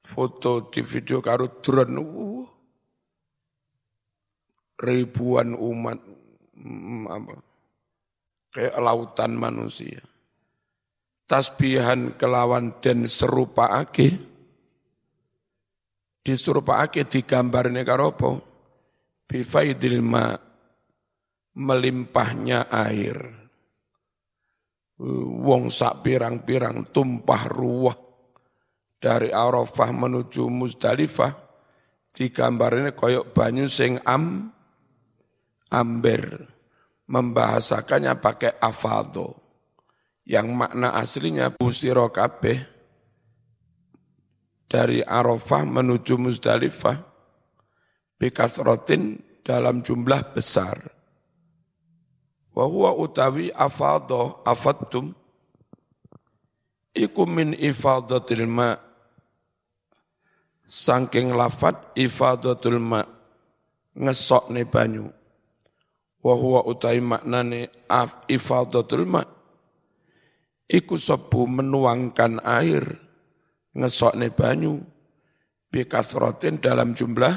foto 0.00 0.72
di 0.72 0.80
video 0.80 1.20
karo 1.20 1.60
drone. 1.60 2.00
Uh, 2.00 2.46
ribuan 4.76 5.56
umat 5.56 5.98
mm, 6.56 7.04
apa, 7.08 7.34
kayak 8.52 8.76
lautan 8.76 9.32
manusia. 9.36 10.04
Tasbihan 11.26 12.14
kelawan 12.14 12.78
dan 12.78 13.10
serupa 13.10 13.82
ake, 13.82 14.14
diserupa 16.22 16.86
ake 16.86 17.02
digambarnya 17.10 17.82
karopo, 17.82 18.46
bifaidil 19.26 20.06
ma, 20.06 20.38
melimpahnya 21.58 22.70
air. 22.70 23.35
Wong 24.96 25.68
sak 25.68 26.00
pirang-pirang 26.00 26.88
tumpah 26.88 27.44
ruah 27.52 27.96
dari 28.96 29.28
Arafah 29.28 29.92
menuju 29.92 30.48
Muzdalifah, 30.48 31.32
digambarnya 32.16 32.96
koyok 32.96 33.36
banyu 33.36 33.68
sing 33.68 34.00
am, 34.08 34.48
amber 35.68 36.48
membahasakannya 37.06 38.16
pakai 38.18 38.56
afado 38.56 39.36
yang 40.26 40.50
makna 40.56 40.96
aslinya 40.96 41.54
busiro 41.54 42.10
kabeh 42.10 42.58
dari 44.66 45.04
Arafah 45.04 45.62
menuju 45.62 46.18
Muzdalifah 46.18 46.98
bikasrotin 48.16 49.20
dalam 49.44 49.84
jumlah 49.84 50.34
besar. 50.34 50.95
Wahuwa 52.56 52.96
utawi 52.96 53.52
afado 53.52 54.40
afadtum. 54.44 55.12
Iku 56.96 57.28
min 57.28 57.52
ifadatil 57.52 58.48
ma. 58.48 58.72
Sangking 60.64 61.36
lafat 61.36 61.92
ifadatul 61.92 62.80
ma. 62.80 63.04
Ngesok 63.92 64.48
ne 64.56 64.64
banyu. 64.64 65.04
Wa 66.24 66.34
huwa 66.34 66.64
utai 66.64 67.00
maknane 67.04 67.68
af 67.92 68.24
ifadatul 68.24 69.04
ma. 69.04 69.20
Iku 70.64 70.96
sebu 70.96 71.44
menuangkan 71.44 72.40
air. 72.40 72.88
Ngesokne 73.76 74.32
banyu. 74.32 74.80
Bikasrotin 75.68 76.56
dalam 76.64 76.96
jumlah 76.96 77.36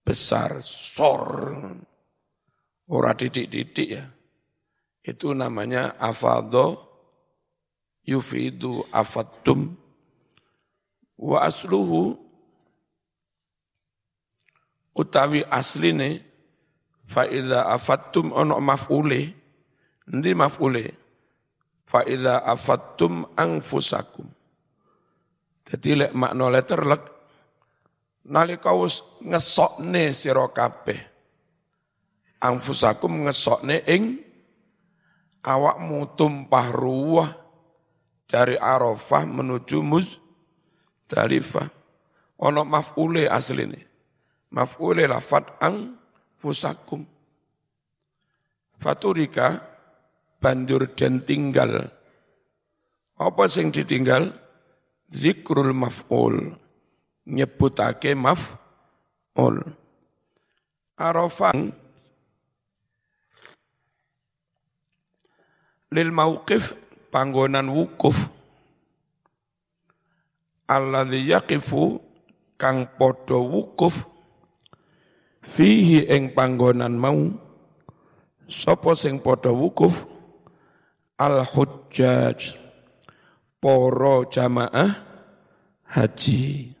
besar. 0.00 0.64
Sor 0.64 1.28
ora 2.88 3.12
didik-didik 3.14 3.88
ya. 3.88 4.04
Itu 5.04 5.32
namanya 5.32 5.96
afadho 5.96 6.80
yufidu 8.04 8.84
afatum 8.92 9.76
wa 11.16 11.38
asluhu 11.44 12.16
utawi 14.96 15.44
asline 15.48 16.28
Fa'idha 17.08 17.64
afattum 17.72 18.36
ono 18.36 18.60
maf'ule, 18.60 19.32
ndi 20.12 20.30
maf'ule, 20.36 20.84
fa'idha 21.88 22.44
afattum 22.44 23.24
angfusakum. 23.32 24.28
Jadi 25.64 26.04
lek 26.04 26.12
makna 26.12 26.52
letter 26.52 26.84
lek 26.84 27.00
nalika 28.28 28.76
wis 28.76 29.00
ngesokne 29.24 30.12
sira 30.12 30.52
kabeh 30.52 31.00
anfusakum 32.38 33.26
ngesokne 33.26 33.82
ing 33.86 34.22
awakmu 35.42 36.14
tumpah 36.14 36.68
ruah 36.74 37.30
dari 38.28 38.54
Arafah 38.60 39.24
menuju 39.24 39.78
Muzdalifah. 39.80 41.68
Ono 42.38 42.62
maf'ule 42.62 43.26
asline. 43.26 43.80
Maf'ule 44.54 45.10
lafat 45.10 45.58
ang 45.58 45.98
fusakum. 46.38 47.02
Faturika 48.78 49.58
banjur 50.38 50.94
dan 50.94 51.26
tinggal. 51.26 51.90
Apa 53.18 53.50
sing 53.50 53.74
ditinggal? 53.74 54.30
Zikrul 55.10 55.74
maf'ul. 55.74 56.54
Nyebutake 57.26 58.14
maf'ul. 58.14 59.66
Arafah 60.94 61.58
lil 65.92 66.10
mauqif 66.12 66.76
panggonan 67.08 67.68
wukuf. 67.68 68.28
Alladzi 70.68 71.24
yaqifu 71.32 71.96
kang 72.60 72.92
padha 73.00 73.40
wukuf 73.40 74.04
fihi 75.40 76.04
ing 76.12 76.36
panggonan 76.36 76.92
mau 76.92 77.32
sapa 78.44 78.92
sing 78.92 79.20
padha 79.24 79.48
wukuf? 79.48 80.04
Al 81.18 81.42
hujjaj 81.42 82.54
para 83.58 84.16
jamaah 84.30 84.92
haji. 85.88 86.74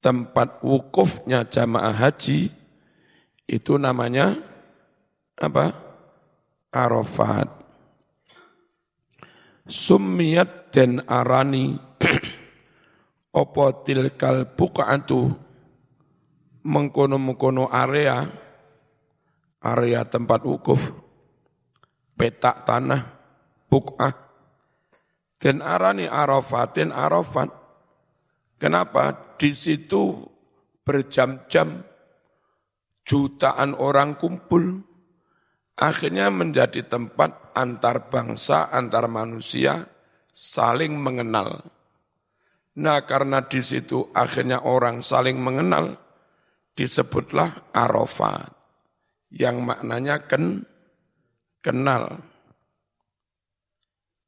Tempat 0.00 0.64
wukufnya 0.64 1.44
jamaah 1.44 1.92
haji 1.92 2.48
itu 3.44 3.72
namanya 3.76 4.32
apa? 5.36 5.76
Arafat 6.72 7.59
Summiyat 9.70 10.74
dan 10.74 11.06
arani 11.06 11.78
opo 13.40 13.86
tilkal 13.86 14.50
bukaatu 14.58 15.30
mengkono-mengkono 16.66 17.70
area 17.70 18.26
area 19.62 20.02
tempat 20.02 20.42
wukuf 20.42 20.90
petak 22.18 22.66
tanah 22.66 22.98
buk'ah 23.70 24.10
dan 25.38 25.62
arani 25.62 26.10
arafatin 26.10 26.90
arafat 26.90 27.54
kenapa? 28.58 29.32
Di 29.40 29.56
situ 29.56 30.20
berjam-jam 30.84 31.80
jutaan 33.06 33.72
orang 33.78 34.18
kumpul 34.20 34.84
akhirnya 35.80 36.28
menjadi 36.28 36.84
tempat 36.84 37.56
antar 37.56 38.12
bangsa, 38.12 38.68
antar 38.68 39.08
manusia 39.08 39.88
saling 40.30 40.92
mengenal. 40.92 41.64
Nah 42.76 43.02
karena 43.08 43.40
di 43.42 43.64
situ 43.64 44.12
akhirnya 44.12 44.62
orang 44.62 45.00
saling 45.00 45.40
mengenal, 45.40 45.96
disebutlah 46.76 47.72
Arafat, 47.72 48.52
yang 49.32 49.64
maknanya 49.64 50.22
ken, 50.28 50.68
kenal. 51.64 52.20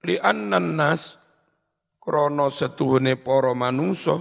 Li'annan 0.03 0.74
nas 0.74 1.14
krono 2.03 2.50
setuhune 2.50 3.14
poro 3.14 3.55
manuso, 3.55 4.16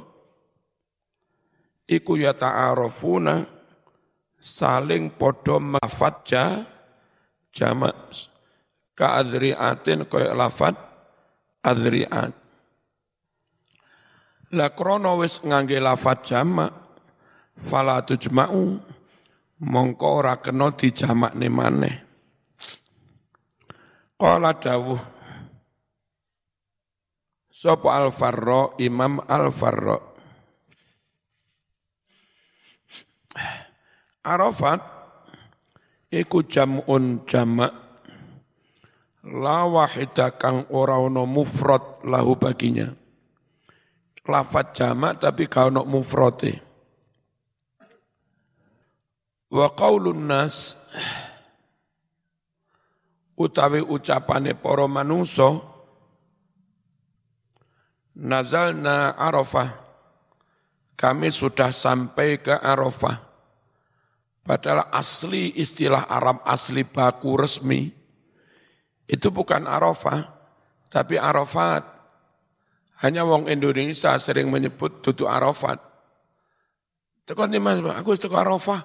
iku 1.89 2.13
ya 2.21 2.38
ta'arafuna 2.38 3.41
saling 4.38 5.09
podo 5.17 5.57
mafatja 5.57 6.70
jamak 7.52 7.95
ka 8.95 9.20
adriatin 9.20 10.08
kaya 10.08 10.36
lafat 10.36 10.76
adriat. 11.64 12.34
La 14.52 14.68
krono 14.76 15.16
wis 15.24 15.39
ngangge 15.43 15.80
lafat 15.80 16.28
jamak 16.28 16.74
fala 17.56 18.04
tujma'u 18.04 18.76
mongko 19.64 20.08
ora 20.20 20.36
kena 20.43 20.76
dijamakne 20.76 21.47
maneh. 21.47 21.95
Qala 24.20 24.54
dawuh 24.54 25.02
sapa 27.49 27.89
al-farra 27.95 28.76
imam 28.78 29.24
al-farra? 29.26 29.97
Arafat 34.22 35.01
iku 36.12 36.43
jam'un 36.43 37.24
jamak. 37.24 37.72
La 39.22 39.64
wahida 39.70 40.36
kang 40.36 40.68
ora 40.76 40.99
ono 40.99 41.24
mufrad 41.24 42.03
lahu 42.03 42.36
baginya. 42.36 42.91
Lafat 44.28 44.78
jamak 44.78 45.24
tapi 45.24 45.49
ka 45.49 45.72
ono 45.72 45.82
mufrate 45.82 46.72
wa 49.51 49.68
qaulun 49.76 50.32
nas 50.32 50.80
utawi 53.36 53.84
ucapane 53.84 54.55
para 54.55 54.88
manusa 54.88 55.59
nazalna 58.16 59.18
arafah. 59.18 59.91
Kami 60.95 61.34
sudah 61.34 61.74
sampai 61.74 62.38
ke 62.38 62.53
arafah 62.53 63.30
Padahal 64.42 64.89
asli 64.89 65.54
istilah 65.54 66.10
Arab 66.10 66.42
asli 66.44 66.82
baku 66.82 67.38
resmi 67.38 67.94
itu 69.12 69.28
bukan 69.30 69.68
Arafah, 69.68 70.24
tapi 70.88 71.20
Arafat. 71.20 71.84
Hanya 73.02 73.26
wong 73.26 73.50
Indonesia 73.50 74.16
sering 74.22 74.48
menyebut 74.48 75.02
tutu 75.02 75.26
Arafat. 75.26 75.82
Tekan 77.26 77.50
nih 77.52 77.62
mas, 77.62 77.82
aku 77.82 78.14
itu 78.18 78.30
Arafah. 78.32 78.82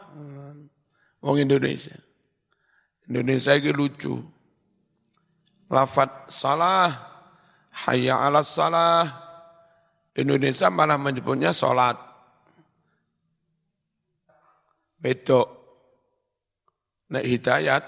Wong 1.25 1.37
Indonesia. 1.41 1.97
Indonesia 3.07 3.55
ini 3.55 3.71
lucu. 3.71 4.19
Lafat 5.67 6.31
salah, 6.31 6.91
hayya 7.87 8.23
ala 8.23 8.47
salah. 8.47 9.03
Indonesia 10.15 10.71
malah 10.71 10.99
menyebutnya 10.99 11.51
sholat. 11.51 11.99
Wedok. 15.07 15.49
Nek 17.15 17.23
hidayat 17.23 17.85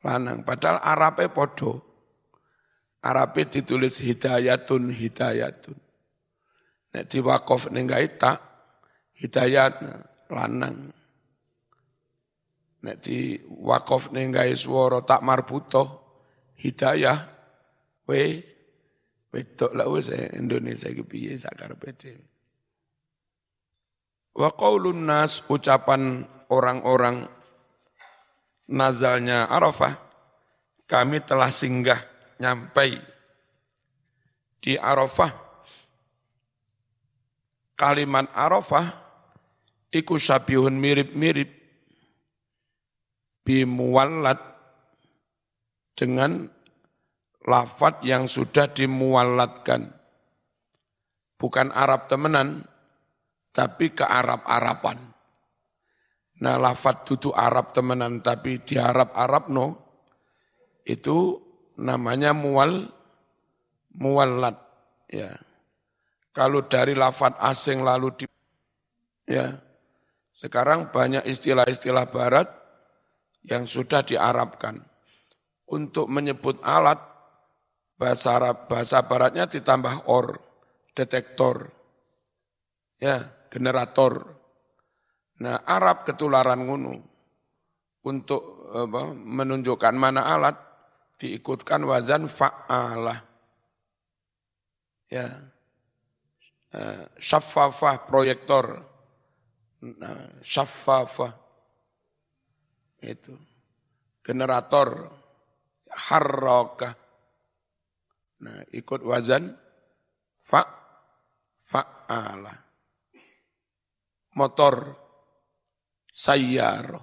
lanang 0.00 0.48
padahal 0.48 0.80
Arabe 0.80 1.28
podo. 1.28 1.84
Arabe 3.04 3.44
ditulis 3.52 4.00
hidayatun 4.00 4.88
hidayatun. 4.88 5.76
Nek 6.96 7.04
diwakaf 7.04 7.68
ning 7.68 7.84
tak 8.16 8.40
hidayat 9.20 9.76
lanang. 10.32 10.88
Nek 12.84 12.96
di 13.00 13.36
wakaf 13.64 14.12
ning 14.12 14.32
swara 14.56 15.04
tak 15.04 15.20
marbuto 15.20 16.04
hidayah 16.60 17.16
we 18.04 18.44
wedok 19.32 19.72
lah 19.72 19.88
wis 19.88 20.12
Indonesia 20.12 20.92
iki 20.92 21.04
piye 21.04 21.32
sakarepe 21.36 21.96
dhewe. 21.96 22.33
Wa 24.34 24.50
qaulun 24.50 25.06
nas 25.06 25.46
ucapan 25.46 26.26
orang-orang 26.50 27.30
nazalnya 28.66 29.46
Arafah 29.46 29.94
kami 30.90 31.22
telah 31.22 31.54
singgah 31.54 32.02
nyampai 32.42 32.98
di 34.58 34.74
Arafah 34.74 35.30
kalimat 37.78 38.26
Arafah 38.34 38.86
iku 39.94 40.18
sabihun 40.18 40.74
mirip-mirip 40.82 41.50
bimuwallat 43.46 44.40
dengan 45.94 46.48
lafat 47.44 48.02
yang 48.02 48.26
sudah 48.26 48.72
dimuallatkan. 48.72 49.92
Bukan 51.36 51.70
Arab 51.76 52.08
temenan, 52.08 52.64
tapi 53.54 53.94
ke 53.94 54.02
Arab-Araban. 54.02 54.98
Nah 56.42 56.58
lafat 56.58 57.06
tutu 57.06 57.30
Arab 57.30 57.70
temenan 57.70 58.18
tapi 58.18 58.58
di 58.66 58.74
Arab-Arab 58.74 59.46
no, 59.54 59.66
itu 60.82 61.38
namanya 61.78 62.34
mual, 62.34 62.90
muallat. 63.94 64.58
Ya. 65.06 65.30
Kalau 66.34 66.66
dari 66.66 66.98
lafat 66.98 67.38
asing 67.38 67.86
lalu 67.86 68.10
di, 68.18 68.26
ya, 69.30 69.54
sekarang 70.34 70.90
banyak 70.90 71.22
istilah-istilah 71.22 72.10
barat 72.10 72.50
yang 73.46 73.70
sudah 73.70 74.02
diarabkan. 74.02 74.82
Untuk 75.64 76.10
menyebut 76.10 76.58
alat, 76.60 76.98
bahasa 77.94 78.52
bahasa 78.66 78.98
baratnya 79.06 79.46
ditambah 79.46 80.10
or, 80.10 80.36
detektor 80.92 81.72
Ya, 83.02 83.33
generator. 83.54 84.18
Nah, 85.38 85.62
Arab 85.62 86.02
ketularan 86.02 86.66
ngunu. 86.66 86.98
Untuk 88.04 88.74
apa, 88.74 89.14
menunjukkan 89.14 89.94
mana 89.94 90.26
alat, 90.26 90.58
diikutkan 91.22 91.86
wazan 91.86 92.26
fa'alah. 92.26 93.22
Ya. 95.06 95.30
Uh, 96.74 97.06
syafafah 97.14 98.02
proyektor. 98.02 98.82
Nah, 99.86 100.42
syafafah. 100.42 101.30
Itu. 102.98 103.38
Generator. 104.26 105.06
Harrokah. 105.94 106.98
Nah, 108.42 108.66
ikut 108.74 109.06
wazan 109.06 109.54
fa 110.42 110.66
fa'ala. 111.62 112.63
Motor 114.34 114.94
sayyar. 116.10 116.98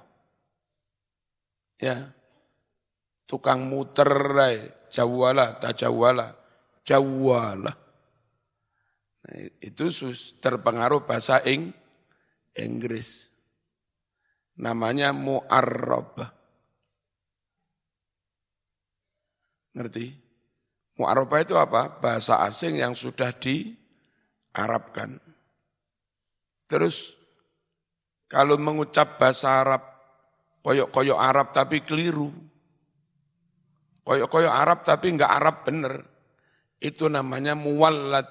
Ya. 1.79 2.13
Tukang 3.27 3.71
muter 3.71 4.11
jawala, 4.91 5.55
tajawala, 5.55 6.35
jawala. 6.83 7.71
Nah, 9.21 9.37
itu 9.63 9.85
terpengaruh 10.43 11.07
bahasa 11.07 11.39
Ing, 11.47 11.71
Inggris. 12.59 13.31
Namanya 14.59 15.15
mu'arrabah. 15.15 16.27
Ngerti? 19.79 20.11
Mu'arrabah 20.99 21.39
itu 21.39 21.55
apa? 21.55 21.87
Bahasa 22.03 22.43
asing 22.43 22.83
yang 22.83 22.99
sudah 22.99 23.31
diarabkan. 23.31 25.15
Terus 26.67 27.20
kalau 28.31 28.55
mengucap 28.55 29.19
bahasa 29.19 29.59
Arab, 29.59 29.83
koyok-koyok 30.63 31.19
Arab 31.19 31.51
tapi 31.51 31.83
keliru. 31.83 32.31
Koyok-koyok 34.07 34.53
Arab 34.55 34.87
tapi 34.87 35.11
enggak 35.11 35.35
Arab 35.35 35.67
bener. 35.67 35.99
Itu 36.79 37.11
namanya 37.11 37.59
muwallad. 37.59 38.25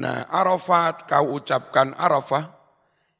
Nah 0.00 0.24
Arafat 0.32 1.04
kau 1.04 1.36
ucapkan 1.36 1.92
Arafah, 1.92 2.56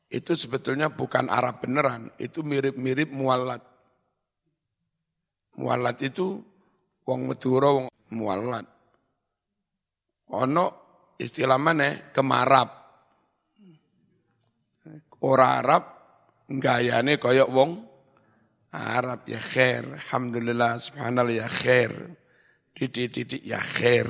itu 0.08 0.32
sebetulnya 0.32 0.88
bukan 0.88 1.28
Arab 1.28 1.60
beneran, 1.60 2.08
itu 2.16 2.40
mirip-mirip 2.40 3.12
muwallad. 3.12 3.60
Muwallad 5.60 6.00
itu 6.00 6.40
wong 7.04 7.20
Madura 7.28 7.68
wong 7.72 7.86
mualat. 8.12 8.66
Ono 10.34 10.66
istilah 11.16 11.56
mana 11.56 12.12
kemarap. 12.12 12.75
Ora 15.24 15.62
Arab 15.62 15.84
gayane 16.50 17.16
koyok 17.16 17.50
wong 17.52 17.70
Arab 18.76 19.24
ya 19.24 19.40
khair. 19.40 19.88
Alhamdulillah 19.96 20.76
subhanallah 20.76 21.46
ya 21.46 21.48
khair. 21.48 21.92
Didik-didik 22.76 23.40
ya 23.40 23.60
khair. 23.62 24.08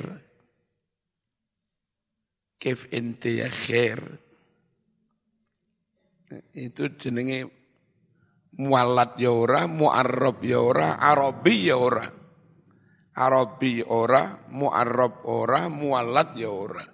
Kif 2.59 2.91
inti 2.91 3.39
ya 3.39 3.47
khair. 3.47 4.01
Itu 6.51 6.91
jenenge 6.99 7.47
mualat 8.59 9.21
ya 9.21 9.31
ora, 9.31 9.69
mu'arrab 9.69 10.43
ya 10.43 10.59
ora, 10.59 10.99
arabi 10.99 11.71
ya 11.71 11.77
ora. 11.79 12.03
Arabi 13.17 13.81
ora, 13.87 14.45
mu'arrab 14.51 15.25
ora, 15.25 15.71
mu'allat 15.71 16.37
ya 16.37 16.51
ora. 16.51 16.85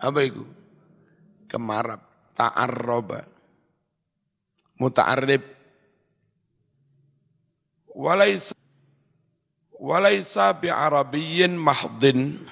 Apa 0.00 0.20
itu? 0.22 0.42
Kemarab, 1.46 2.02
ta'arroba, 2.36 3.24
muta'arrib. 4.76 5.42
Walaysa, 7.96 8.52
walaysa 9.80 10.52
bi'arabiyyin 10.60 11.56
mahdin. 11.56 12.44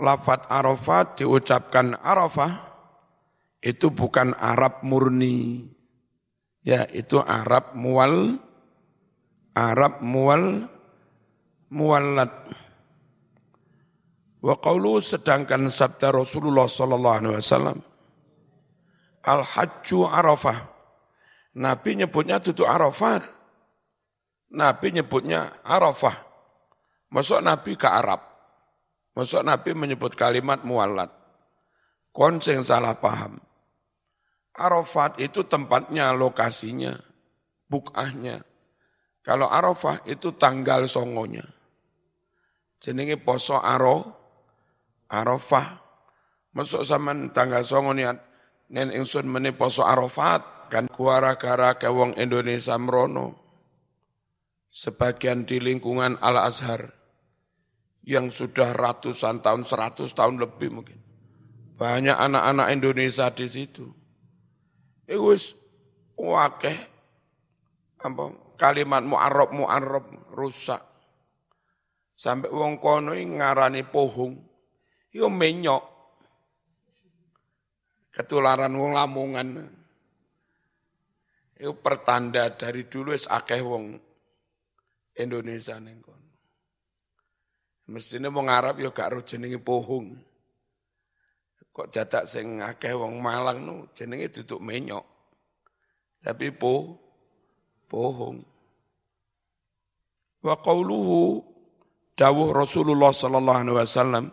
Lafat 0.00 0.48
Arafat 0.48 1.20
diucapkan 1.20 1.92
Arafah, 2.00 2.56
itu 3.60 3.92
bukan 3.92 4.32
Arab 4.38 4.80
murni. 4.80 5.68
Ya, 6.64 6.88
itu 6.88 7.20
Arab 7.20 7.76
mual, 7.76 8.40
Arab 9.52 10.00
mual, 10.00 10.72
muwallad. 11.68 12.32
Wa 14.40 14.56
qawlu 14.56 15.04
sedangkan 15.04 15.68
sabda 15.68 16.16
Rasulullah 16.16 16.64
sallallahu 16.64 17.16
alaihi 17.20 17.36
wasallam 17.36 17.89
Al 19.26 19.44
hajju 19.44 20.08
Arafah. 20.08 20.56
Nabi 21.56 22.00
nyebutnya 22.00 22.40
tutup 22.40 22.68
Arafat. 22.70 23.24
Nabi 24.50 24.96
nyebutnya 24.96 25.60
Arafah. 25.66 26.14
Masuk 27.10 27.42
Nabi 27.42 27.74
ke 27.74 27.90
Arab. 27.90 28.22
Masuk 29.18 29.42
Nabi 29.42 29.74
menyebut 29.74 30.14
kalimat 30.14 30.62
muwallad. 30.62 31.10
Konseng 32.14 32.62
salah 32.62 32.94
paham. 32.98 33.38
Arafat 34.54 35.18
itu 35.22 35.46
tempatnya, 35.46 36.10
lokasinya, 36.10 36.94
bukahnya. 37.70 38.42
Kalau 39.22 39.46
Arafah 39.46 40.02
itu 40.06 40.34
tanggal 40.34 40.86
songonya 40.90 41.46
jenenge 42.80 43.20
poso 43.20 43.60
aro 43.60 44.18
Arafah. 45.12 45.78
Masuk 46.50 46.82
zaman 46.82 47.30
tanggal 47.30 47.62
songo 47.62 47.94
nen 48.70 48.94
ingsun 48.94 49.26
meni 49.26 49.50
poso 49.50 49.82
Arafat 49.82 50.70
kan 50.70 50.86
kuara-gara 50.86 51.74
ke 51.74 51.90
wong 51.90 52.14
Indonesia 52.16 52.78
merono. 52.78 53.36
Sebagian 54.70 55.42
di 55.42 55.58
lingkungan 55.58 56.14
Al 56.22 56.46
Azhar 56.46 56.94
yang 58.06 58.30
sudah 58.30 58.70
ratusan 58.70 59.42
tahun, 59.42 59.66
seratus 59.66 60.14
tahun 60.14 60.38
lebih 60.38 60.70
mungkin. 60.70 60.98
Banyak 61.74 62.14
anak-anak 62.14 62.70
Indonesia 62.70 63.26
di 63.34 63.50
situ. 63.50 63.90
Itu 65.10 65.34
wis 65.34 65.58
wakeh 66.14 66.78
apa 68.00 68.24
kalimat 68.54 69.02
mu'arrab 69.02 69.50
mu'arrab 69.50 70.06
rusak 70.30 70.90
Sampai 72.20 72.52
wong 72.52 72.76
kono 72.76 73.16
ngarani 73.16 73.80
pohong, 73.88 74.36
yo 75.08 75.32
menyok. 75.32 75.89
Ketularan 78.10 78.74
wong 78.74 78.92
Lamongan. 78.94 79.48
Itu 81.60 81.76
pertanda 81.78 82.50
dari 82.50 82.88
dulu 82.90 83.14
es 83.14 83.30
akeh 83.30 83.62
wong 83.62 83.94
Indonesia 85.14 85.76
ning 85.78 86.00
kono. 86.02 86.30
Mestine 87.90 88.32
wong 88.32 88.50
Arab 88.50 88.82
yo 88.82 88.90
gak 88.90 89.14
ro 89.14 89.20
jenenge 89.22 89.60
pohong. 89.62 90.16
Kok 91.70 91.88
jadak 91.94 92.26
sing 92.26 92.58
akeh 92.58 92.96
wong 92.96 93.22
Malang 93.22 93.62
nu 93.62 93.74
jenenge 93.94 94.32
duduk 94.42 94.58
menyok. 94.58 95.06
Tapi 96.24 96.50
po 96.50 96.98
pohong. 97.86 98.42
Wa 100.40 100.56
qauluhu 100.58 101.44
dawuh 102.16 102.50
Rasulullah 102.56 103.12
sallallahu 103.12 103.60
alaihi 103.60 103.76
wasallam 103.76 104.24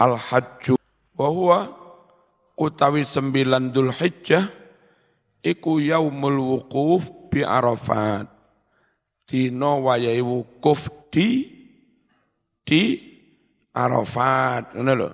al 0.00 0.16
hajju 0.16 0.74
wa 1.16 1.28
huwa 1.28 1.58
utawi 2.56 3.04
sembilan 3.04 3.70
Dhul 3.70 3.92
Hijjah 3.92 4.44
iku 5.44 5.78
yaumul 5.78 6.40
wukuf 6.40 7.30
bi 7.30 7.44
Arafat. 7.44 8.26
Dina 9.26 9.76
wayahe 9.78 10.22
wukuf 10.24 11.12
di 11.12 11.44
di 12.64 12.82
Arafat. 13.76 14.74
Ngono 14.74 14.92
lho. 14.96 15.10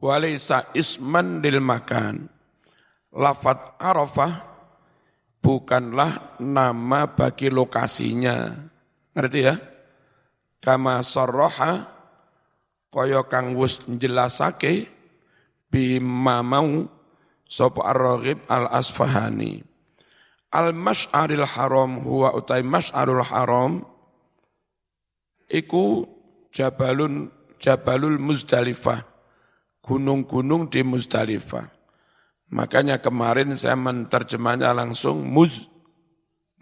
Walaysa 0.00 0.72
isman 0.72 1.44
lil 1.44 1.60
makan. 1.60 2.24
Lafat 3.14 3.76
Arafah 3.78 4.32
bukanlah 5.44 6.40
nama 6.40 7.04
bagi 7.04 7.52
lokasinya. 7.52 8.48
Ngerti 9.12 9.40
ya? 9.44 9.54
Kama 10.64 11.04
sarraha 11.04 11.84
kaya 12.88 13.20
kang 13.28 13.52
wis 13.52 13.84
njelasake 13.84 14.88
bima 15.74 16.38
mau 16.46 16.86
sapa 17.50 17.82
ar-raghib 17.90 18.38
al-asfahani 18.46 19.66
al-masy'aril 20.54 21.42
haram 21.42 21.98
huwa 21.98 22.30
utai 22.38 22.62
masy'arul 22.62 23.26
haram 23.26 23.82
iku 25.50 26.06
jabalun 26.54 27.34
jabalul 27.58 28.22
muzdalifah 28.22 29.02
gunung-gunung 29.82 30.70
di 30.70 30.86
Muzdalifah 30.86 31.66
makanya 32.54 33.02
kemarin 33.02 33.58
saya 33.58 33.74
menerjemahnya 33.74 34.70
langsung 34.70 35.26
muz 35.26 35.74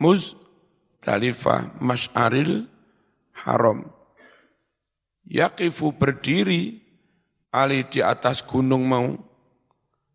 Muzdalifah 0.02 1.78
masy'aril 1.78 2.66
haram. 3.46 3.86
Yaqifu 5.22 5.94
berdiri 5.94 6.81
ali 7.52 7.84
di 7.86 8.00
atas 8.00 8.42
gunung 8.42 8.88
mau. 8.88 9.12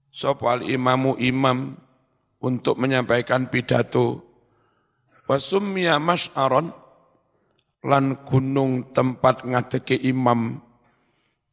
Sopal 0.10 0.66
imamu 0.66 1.14
imam 1.22 1.78
untuk 2.42 2.82
menyampaikan 2.82 3.54
pidato. 3.54 4.26
Wasummiya 5.30 6.02
mas'aron 6.02 6.74
lan 7.86 8.26
gunung 8.26 8.90
tempat 8.92 9.46
ngadeke 9.46 9.94
imam. 9.94 10.58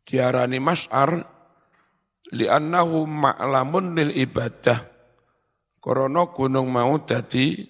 Diarani 0.05 0.61
mas'ar 0.61 1.20
li'annahu 2.32 3.05
ma'lamun 3.05 4.01
lil 4.01 4.12
ibadah. 4.16 4.80
Korono 5.76 6.32
gunung 6.32 6.72
mau 6.72 6.97
dadi 7.05 7.61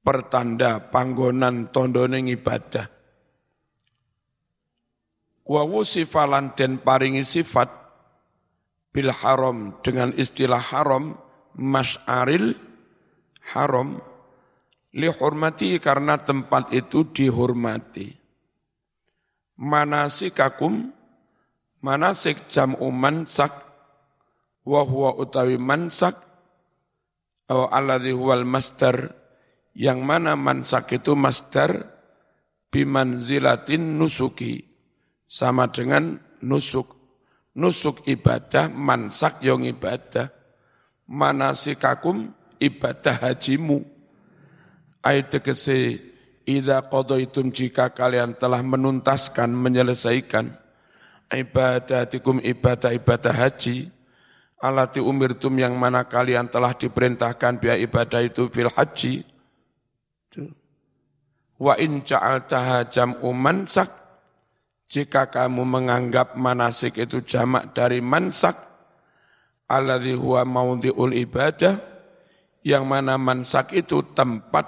pertanda 0.00 0.80
panggonan 0.80 1.68
tondone 1.68 2.24
ibadah 2.24 2.95
wa 5.46 5.62
wusifalan 5.62 6.52
den 6.58 6.82
paringi 6.82 7.22
sifat 7.22 7.70
bil 8.90 9.14
haram 9.14 9.78
dengan 9.80 10.10
istilah 10.18 10.58
haram 10.58 11.14
mas'aril 11.54 12.58
haram 13.54 14.02
li 14.96 15.06
hormati 15.06 15.78
karena 15.78 16.18
tempat 16.18 16.74
itu 16.74 17.06
dihormati. 17.06 18.10
Manasikakum 19.56 20.92
manasik 21.80 22.50
jam'u 22.50 22.92
mansak 22.92 23.52
wa 24.66 24.82
huwa 24.82 25.16
utawi 25.16 25.56
mansak 25.56 26.18
atau 27.46 27.70
alladhi 27.70 28.10
huwal 28.10 28.42
masdar 28.42 29.14
yang 29.78 30.02
mana 30.02 30.34
mansak 30.34 30.98
itu 30.98 31.14
masdar 31.14 31.94
bimanzilatin 32.74 33.96
nusuki 33.96 34.75
sama 35.26 35.68
dengan 35.68 36.16
nusuk. 36.40 36.94
Nusuk 37.56 38.06
ibadah, 38.06 38.70
mansak 38.70 39.42
yang 39.42 39.66
ibadah. 39.66 40.30
Manasikakum 41.06 42.30
ibadah 42.62 43.14
hajimu. 43.30 43.82
Ayat 45.02 45.38
tegese 45.38 46.02
Ida 46.46 46.78
qadaitum 46.78 47.50
jika 47.50 47.90
kalian 47.90 48.38
telah 48.38 48.62
menuntaskan, 48.62 49.50
menyelesaikan 49.50 50.54
ibadatikum 51.34 52.38
ibadah-ibadah 52.38 53.34
haji, 53.34 53.90
alati 54.62 55.02
umirtum 55.02 55.58
yang 55.58 55.74
mana 55.74 56.06
kalian 56.06 56.46
telah 56.46 56.70
diperintahkan 56.70 57.58
biaya 57.58 57.82
ibadah 57.82 58.22
itu 58.22 58.46
fil 58.46 58.70
haji. 58.70 59.26
Wa 61.58 61.74
in 61.82 62.06
ja'altaha 62.06 62.94
jam'u 62.94 63.26
mansak, 63.34 63.90
jika 64.86 65.26
kamu 65.26 65.66
menganggap 65.66 66.38
manasik 66.38 67.02
itu 67.02 67.22
jamak 67.26 67.74
dari 67.74 67.98
mansak, 67.98 68.54
alladhi 69.66 70.14
huwa 70.14 70.46
maudhi'ul 70.46 71.14
ibadah, 71.26 71.74
yang 72.62 72.86
mana 72.86 73.18
mansak 73.18 73.74
itu 73.74 74.02
tempat 74.14 74.66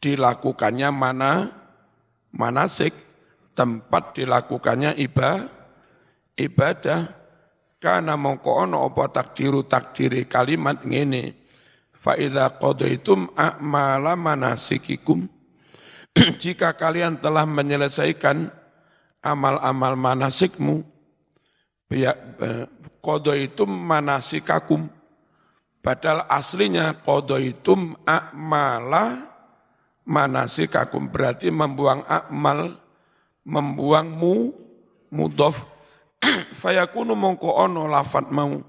dilakukannya 0.00 0.88
mana 0.88 1.52
manasik, 2.32 2.96
tempat 3.52 4.16
dilakukannya 4.16 4.96
ibadah, 4.96 5.52
ibadah, 6.40 7.00
karena 7.76 8.16
mongko 8.16 8.64
ono 8.64 8.88
apa 8.88 9.12
takdiru 9.12 9.68
takdiri 9.68 10.24
kalimat 10.24 10.80
ngene 10.88 11.44
fa 11.92 12.16
idza 12.16 12.48
qadaitum 12.56 13.36
a'mala 13.36 14.16
manasikikum. 14.16 15.28
Jika 16.42 16.72
kalian 16.72 17.20
telah 17.20 17.44
menyelesaikan 17.44 18.63
amal-amal 19.24 19.96
manasikmu, 19.96 20.84
ya, 21.88 22.12
kodo 23.00 23.32
itu 23.32 23.64
manasikakum. 23.64 24.92
Padahal 25.80 26.28
aslinya 26.28 26.92
kodo 27.00 27.40
itu 27.40 27.76
akmala 28.04 29.24
manasikakum. 30.04 31.08
Berarti 31.08 31.48
membuang 31.48 32.04
akmal, 32.04 32.76
membuang 33.48 34.08
mu, 34.12 34.52
mudof. 35.08 35.64
Fayakunu 36.60 37.16
mongko 37.16 37.48
ono 37.56 37.88
lafat 37.88 38.28
mau. 38.28 38.60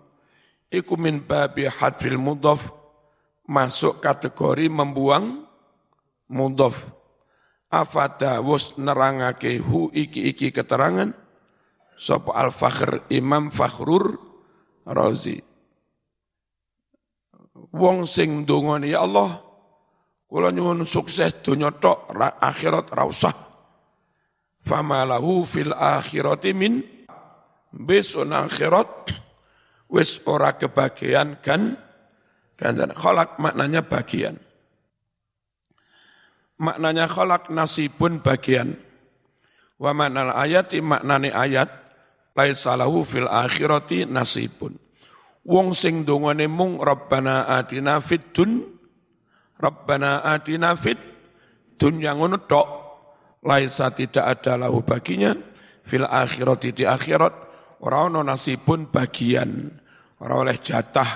Iku 0.72 0.95
min 0.95 1.24
babi 1.24 1.68
hadfil 1.68 2.20
mudof. 2.20 2.72
Masuk 3.45 4.01
kategori 4.01 4.74
membuang 4.74 5.45
mudof 6.34 6.95
afada 7.76 8.39
wus 8.39 8.80
nerangake 8.80 9.59
hu 9.59 9.91
iki-iki 9.91 10.55
keterangan. 10.55 11.11
Sapa 11.95 12.36
al-fakhr 12.36 13.07
Imam 13.11 13.51
Fakhrur 13.51 14.19
Razi. 14.84 15.39
Wong 17.76 18.07
sing 18.07 18.43
ndongane 18.43 18.91
ya 18.91 19.03
Allah 19.03 19.39
kula 20.28 20.51
nyuwun 20.51 20.84
sukses 20.84 21.39
donya 21.43 21.71
tok 21.71 22.11
akhirat 22.19 22.91
ra 22.91 23.03
usah. 23.07 23.36
Famalahu 24.59 25.43
fil 25.47 25.71
akhirati 25.71 26.51
min 26.51 26.84
besun 27.71 28.32
akhirat. 28.32 29.11
Wis 29.86 30.19
ora 30.28 30.57
kebagian 30.57 31.39
kan 31.39 31.78
kan 32.57 32.76
kholak 32.95 33.38
maknanya 33.38 33.86
bagian 33.86 34.45
maknanya 36.60 37.06
kholak 37.10 37.51
nasibun 37.51 38.24
bagian. 38.24 38.76
Wa 39.76 39.91
maknal 39.91 40.32
ayati 40.32 40.80
maknane 40.80 41.32
ayat 41.32 41.68
laisalahu 42.36 43.03
fil 43.03 43.28
akhirati 43.28 44.08
nasibun. 44.08 44.76
Wong 45.45 45.78
sing 45.78 46.08
dongane 46.08 46.49
mung 46.49 46.82
Rabbana 46.82 47.45
atina 47.45 48.01
fid 48.01 48.34
dun 48.34 48.66
Rabbana 49.56 50.26
atina 50.26 50.74
fid 50.74 50.97
dunya 51.78 52.18
ngono 52.18 52.41
tok 52.49 52.68
laisa 53.45 53.93
tidak 53.93 54.26
ada 54.26 54.58
lahu 54.58 54.82
baginya 54.82 55.38
fil 55.86 56.08
akhirati 56.08 56.74
di 56.74 56.84
akhirat 56.84 57.34
ora 57.86 58.10
nasibun 58.10 58.89
bagian 58.89 59.70
ora 60.18 60.41
oleh 60.41 60.58
jatah 60.58 61.08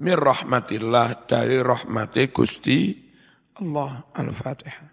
mir 0.00 0.16
rahmatillah 0.16 1.28
dari 1.28 1.60
rahmati 1.60 2.32
Gusti 2.32 3.03
الله 3.62 4.00
الفاتحة. 4.18 4.83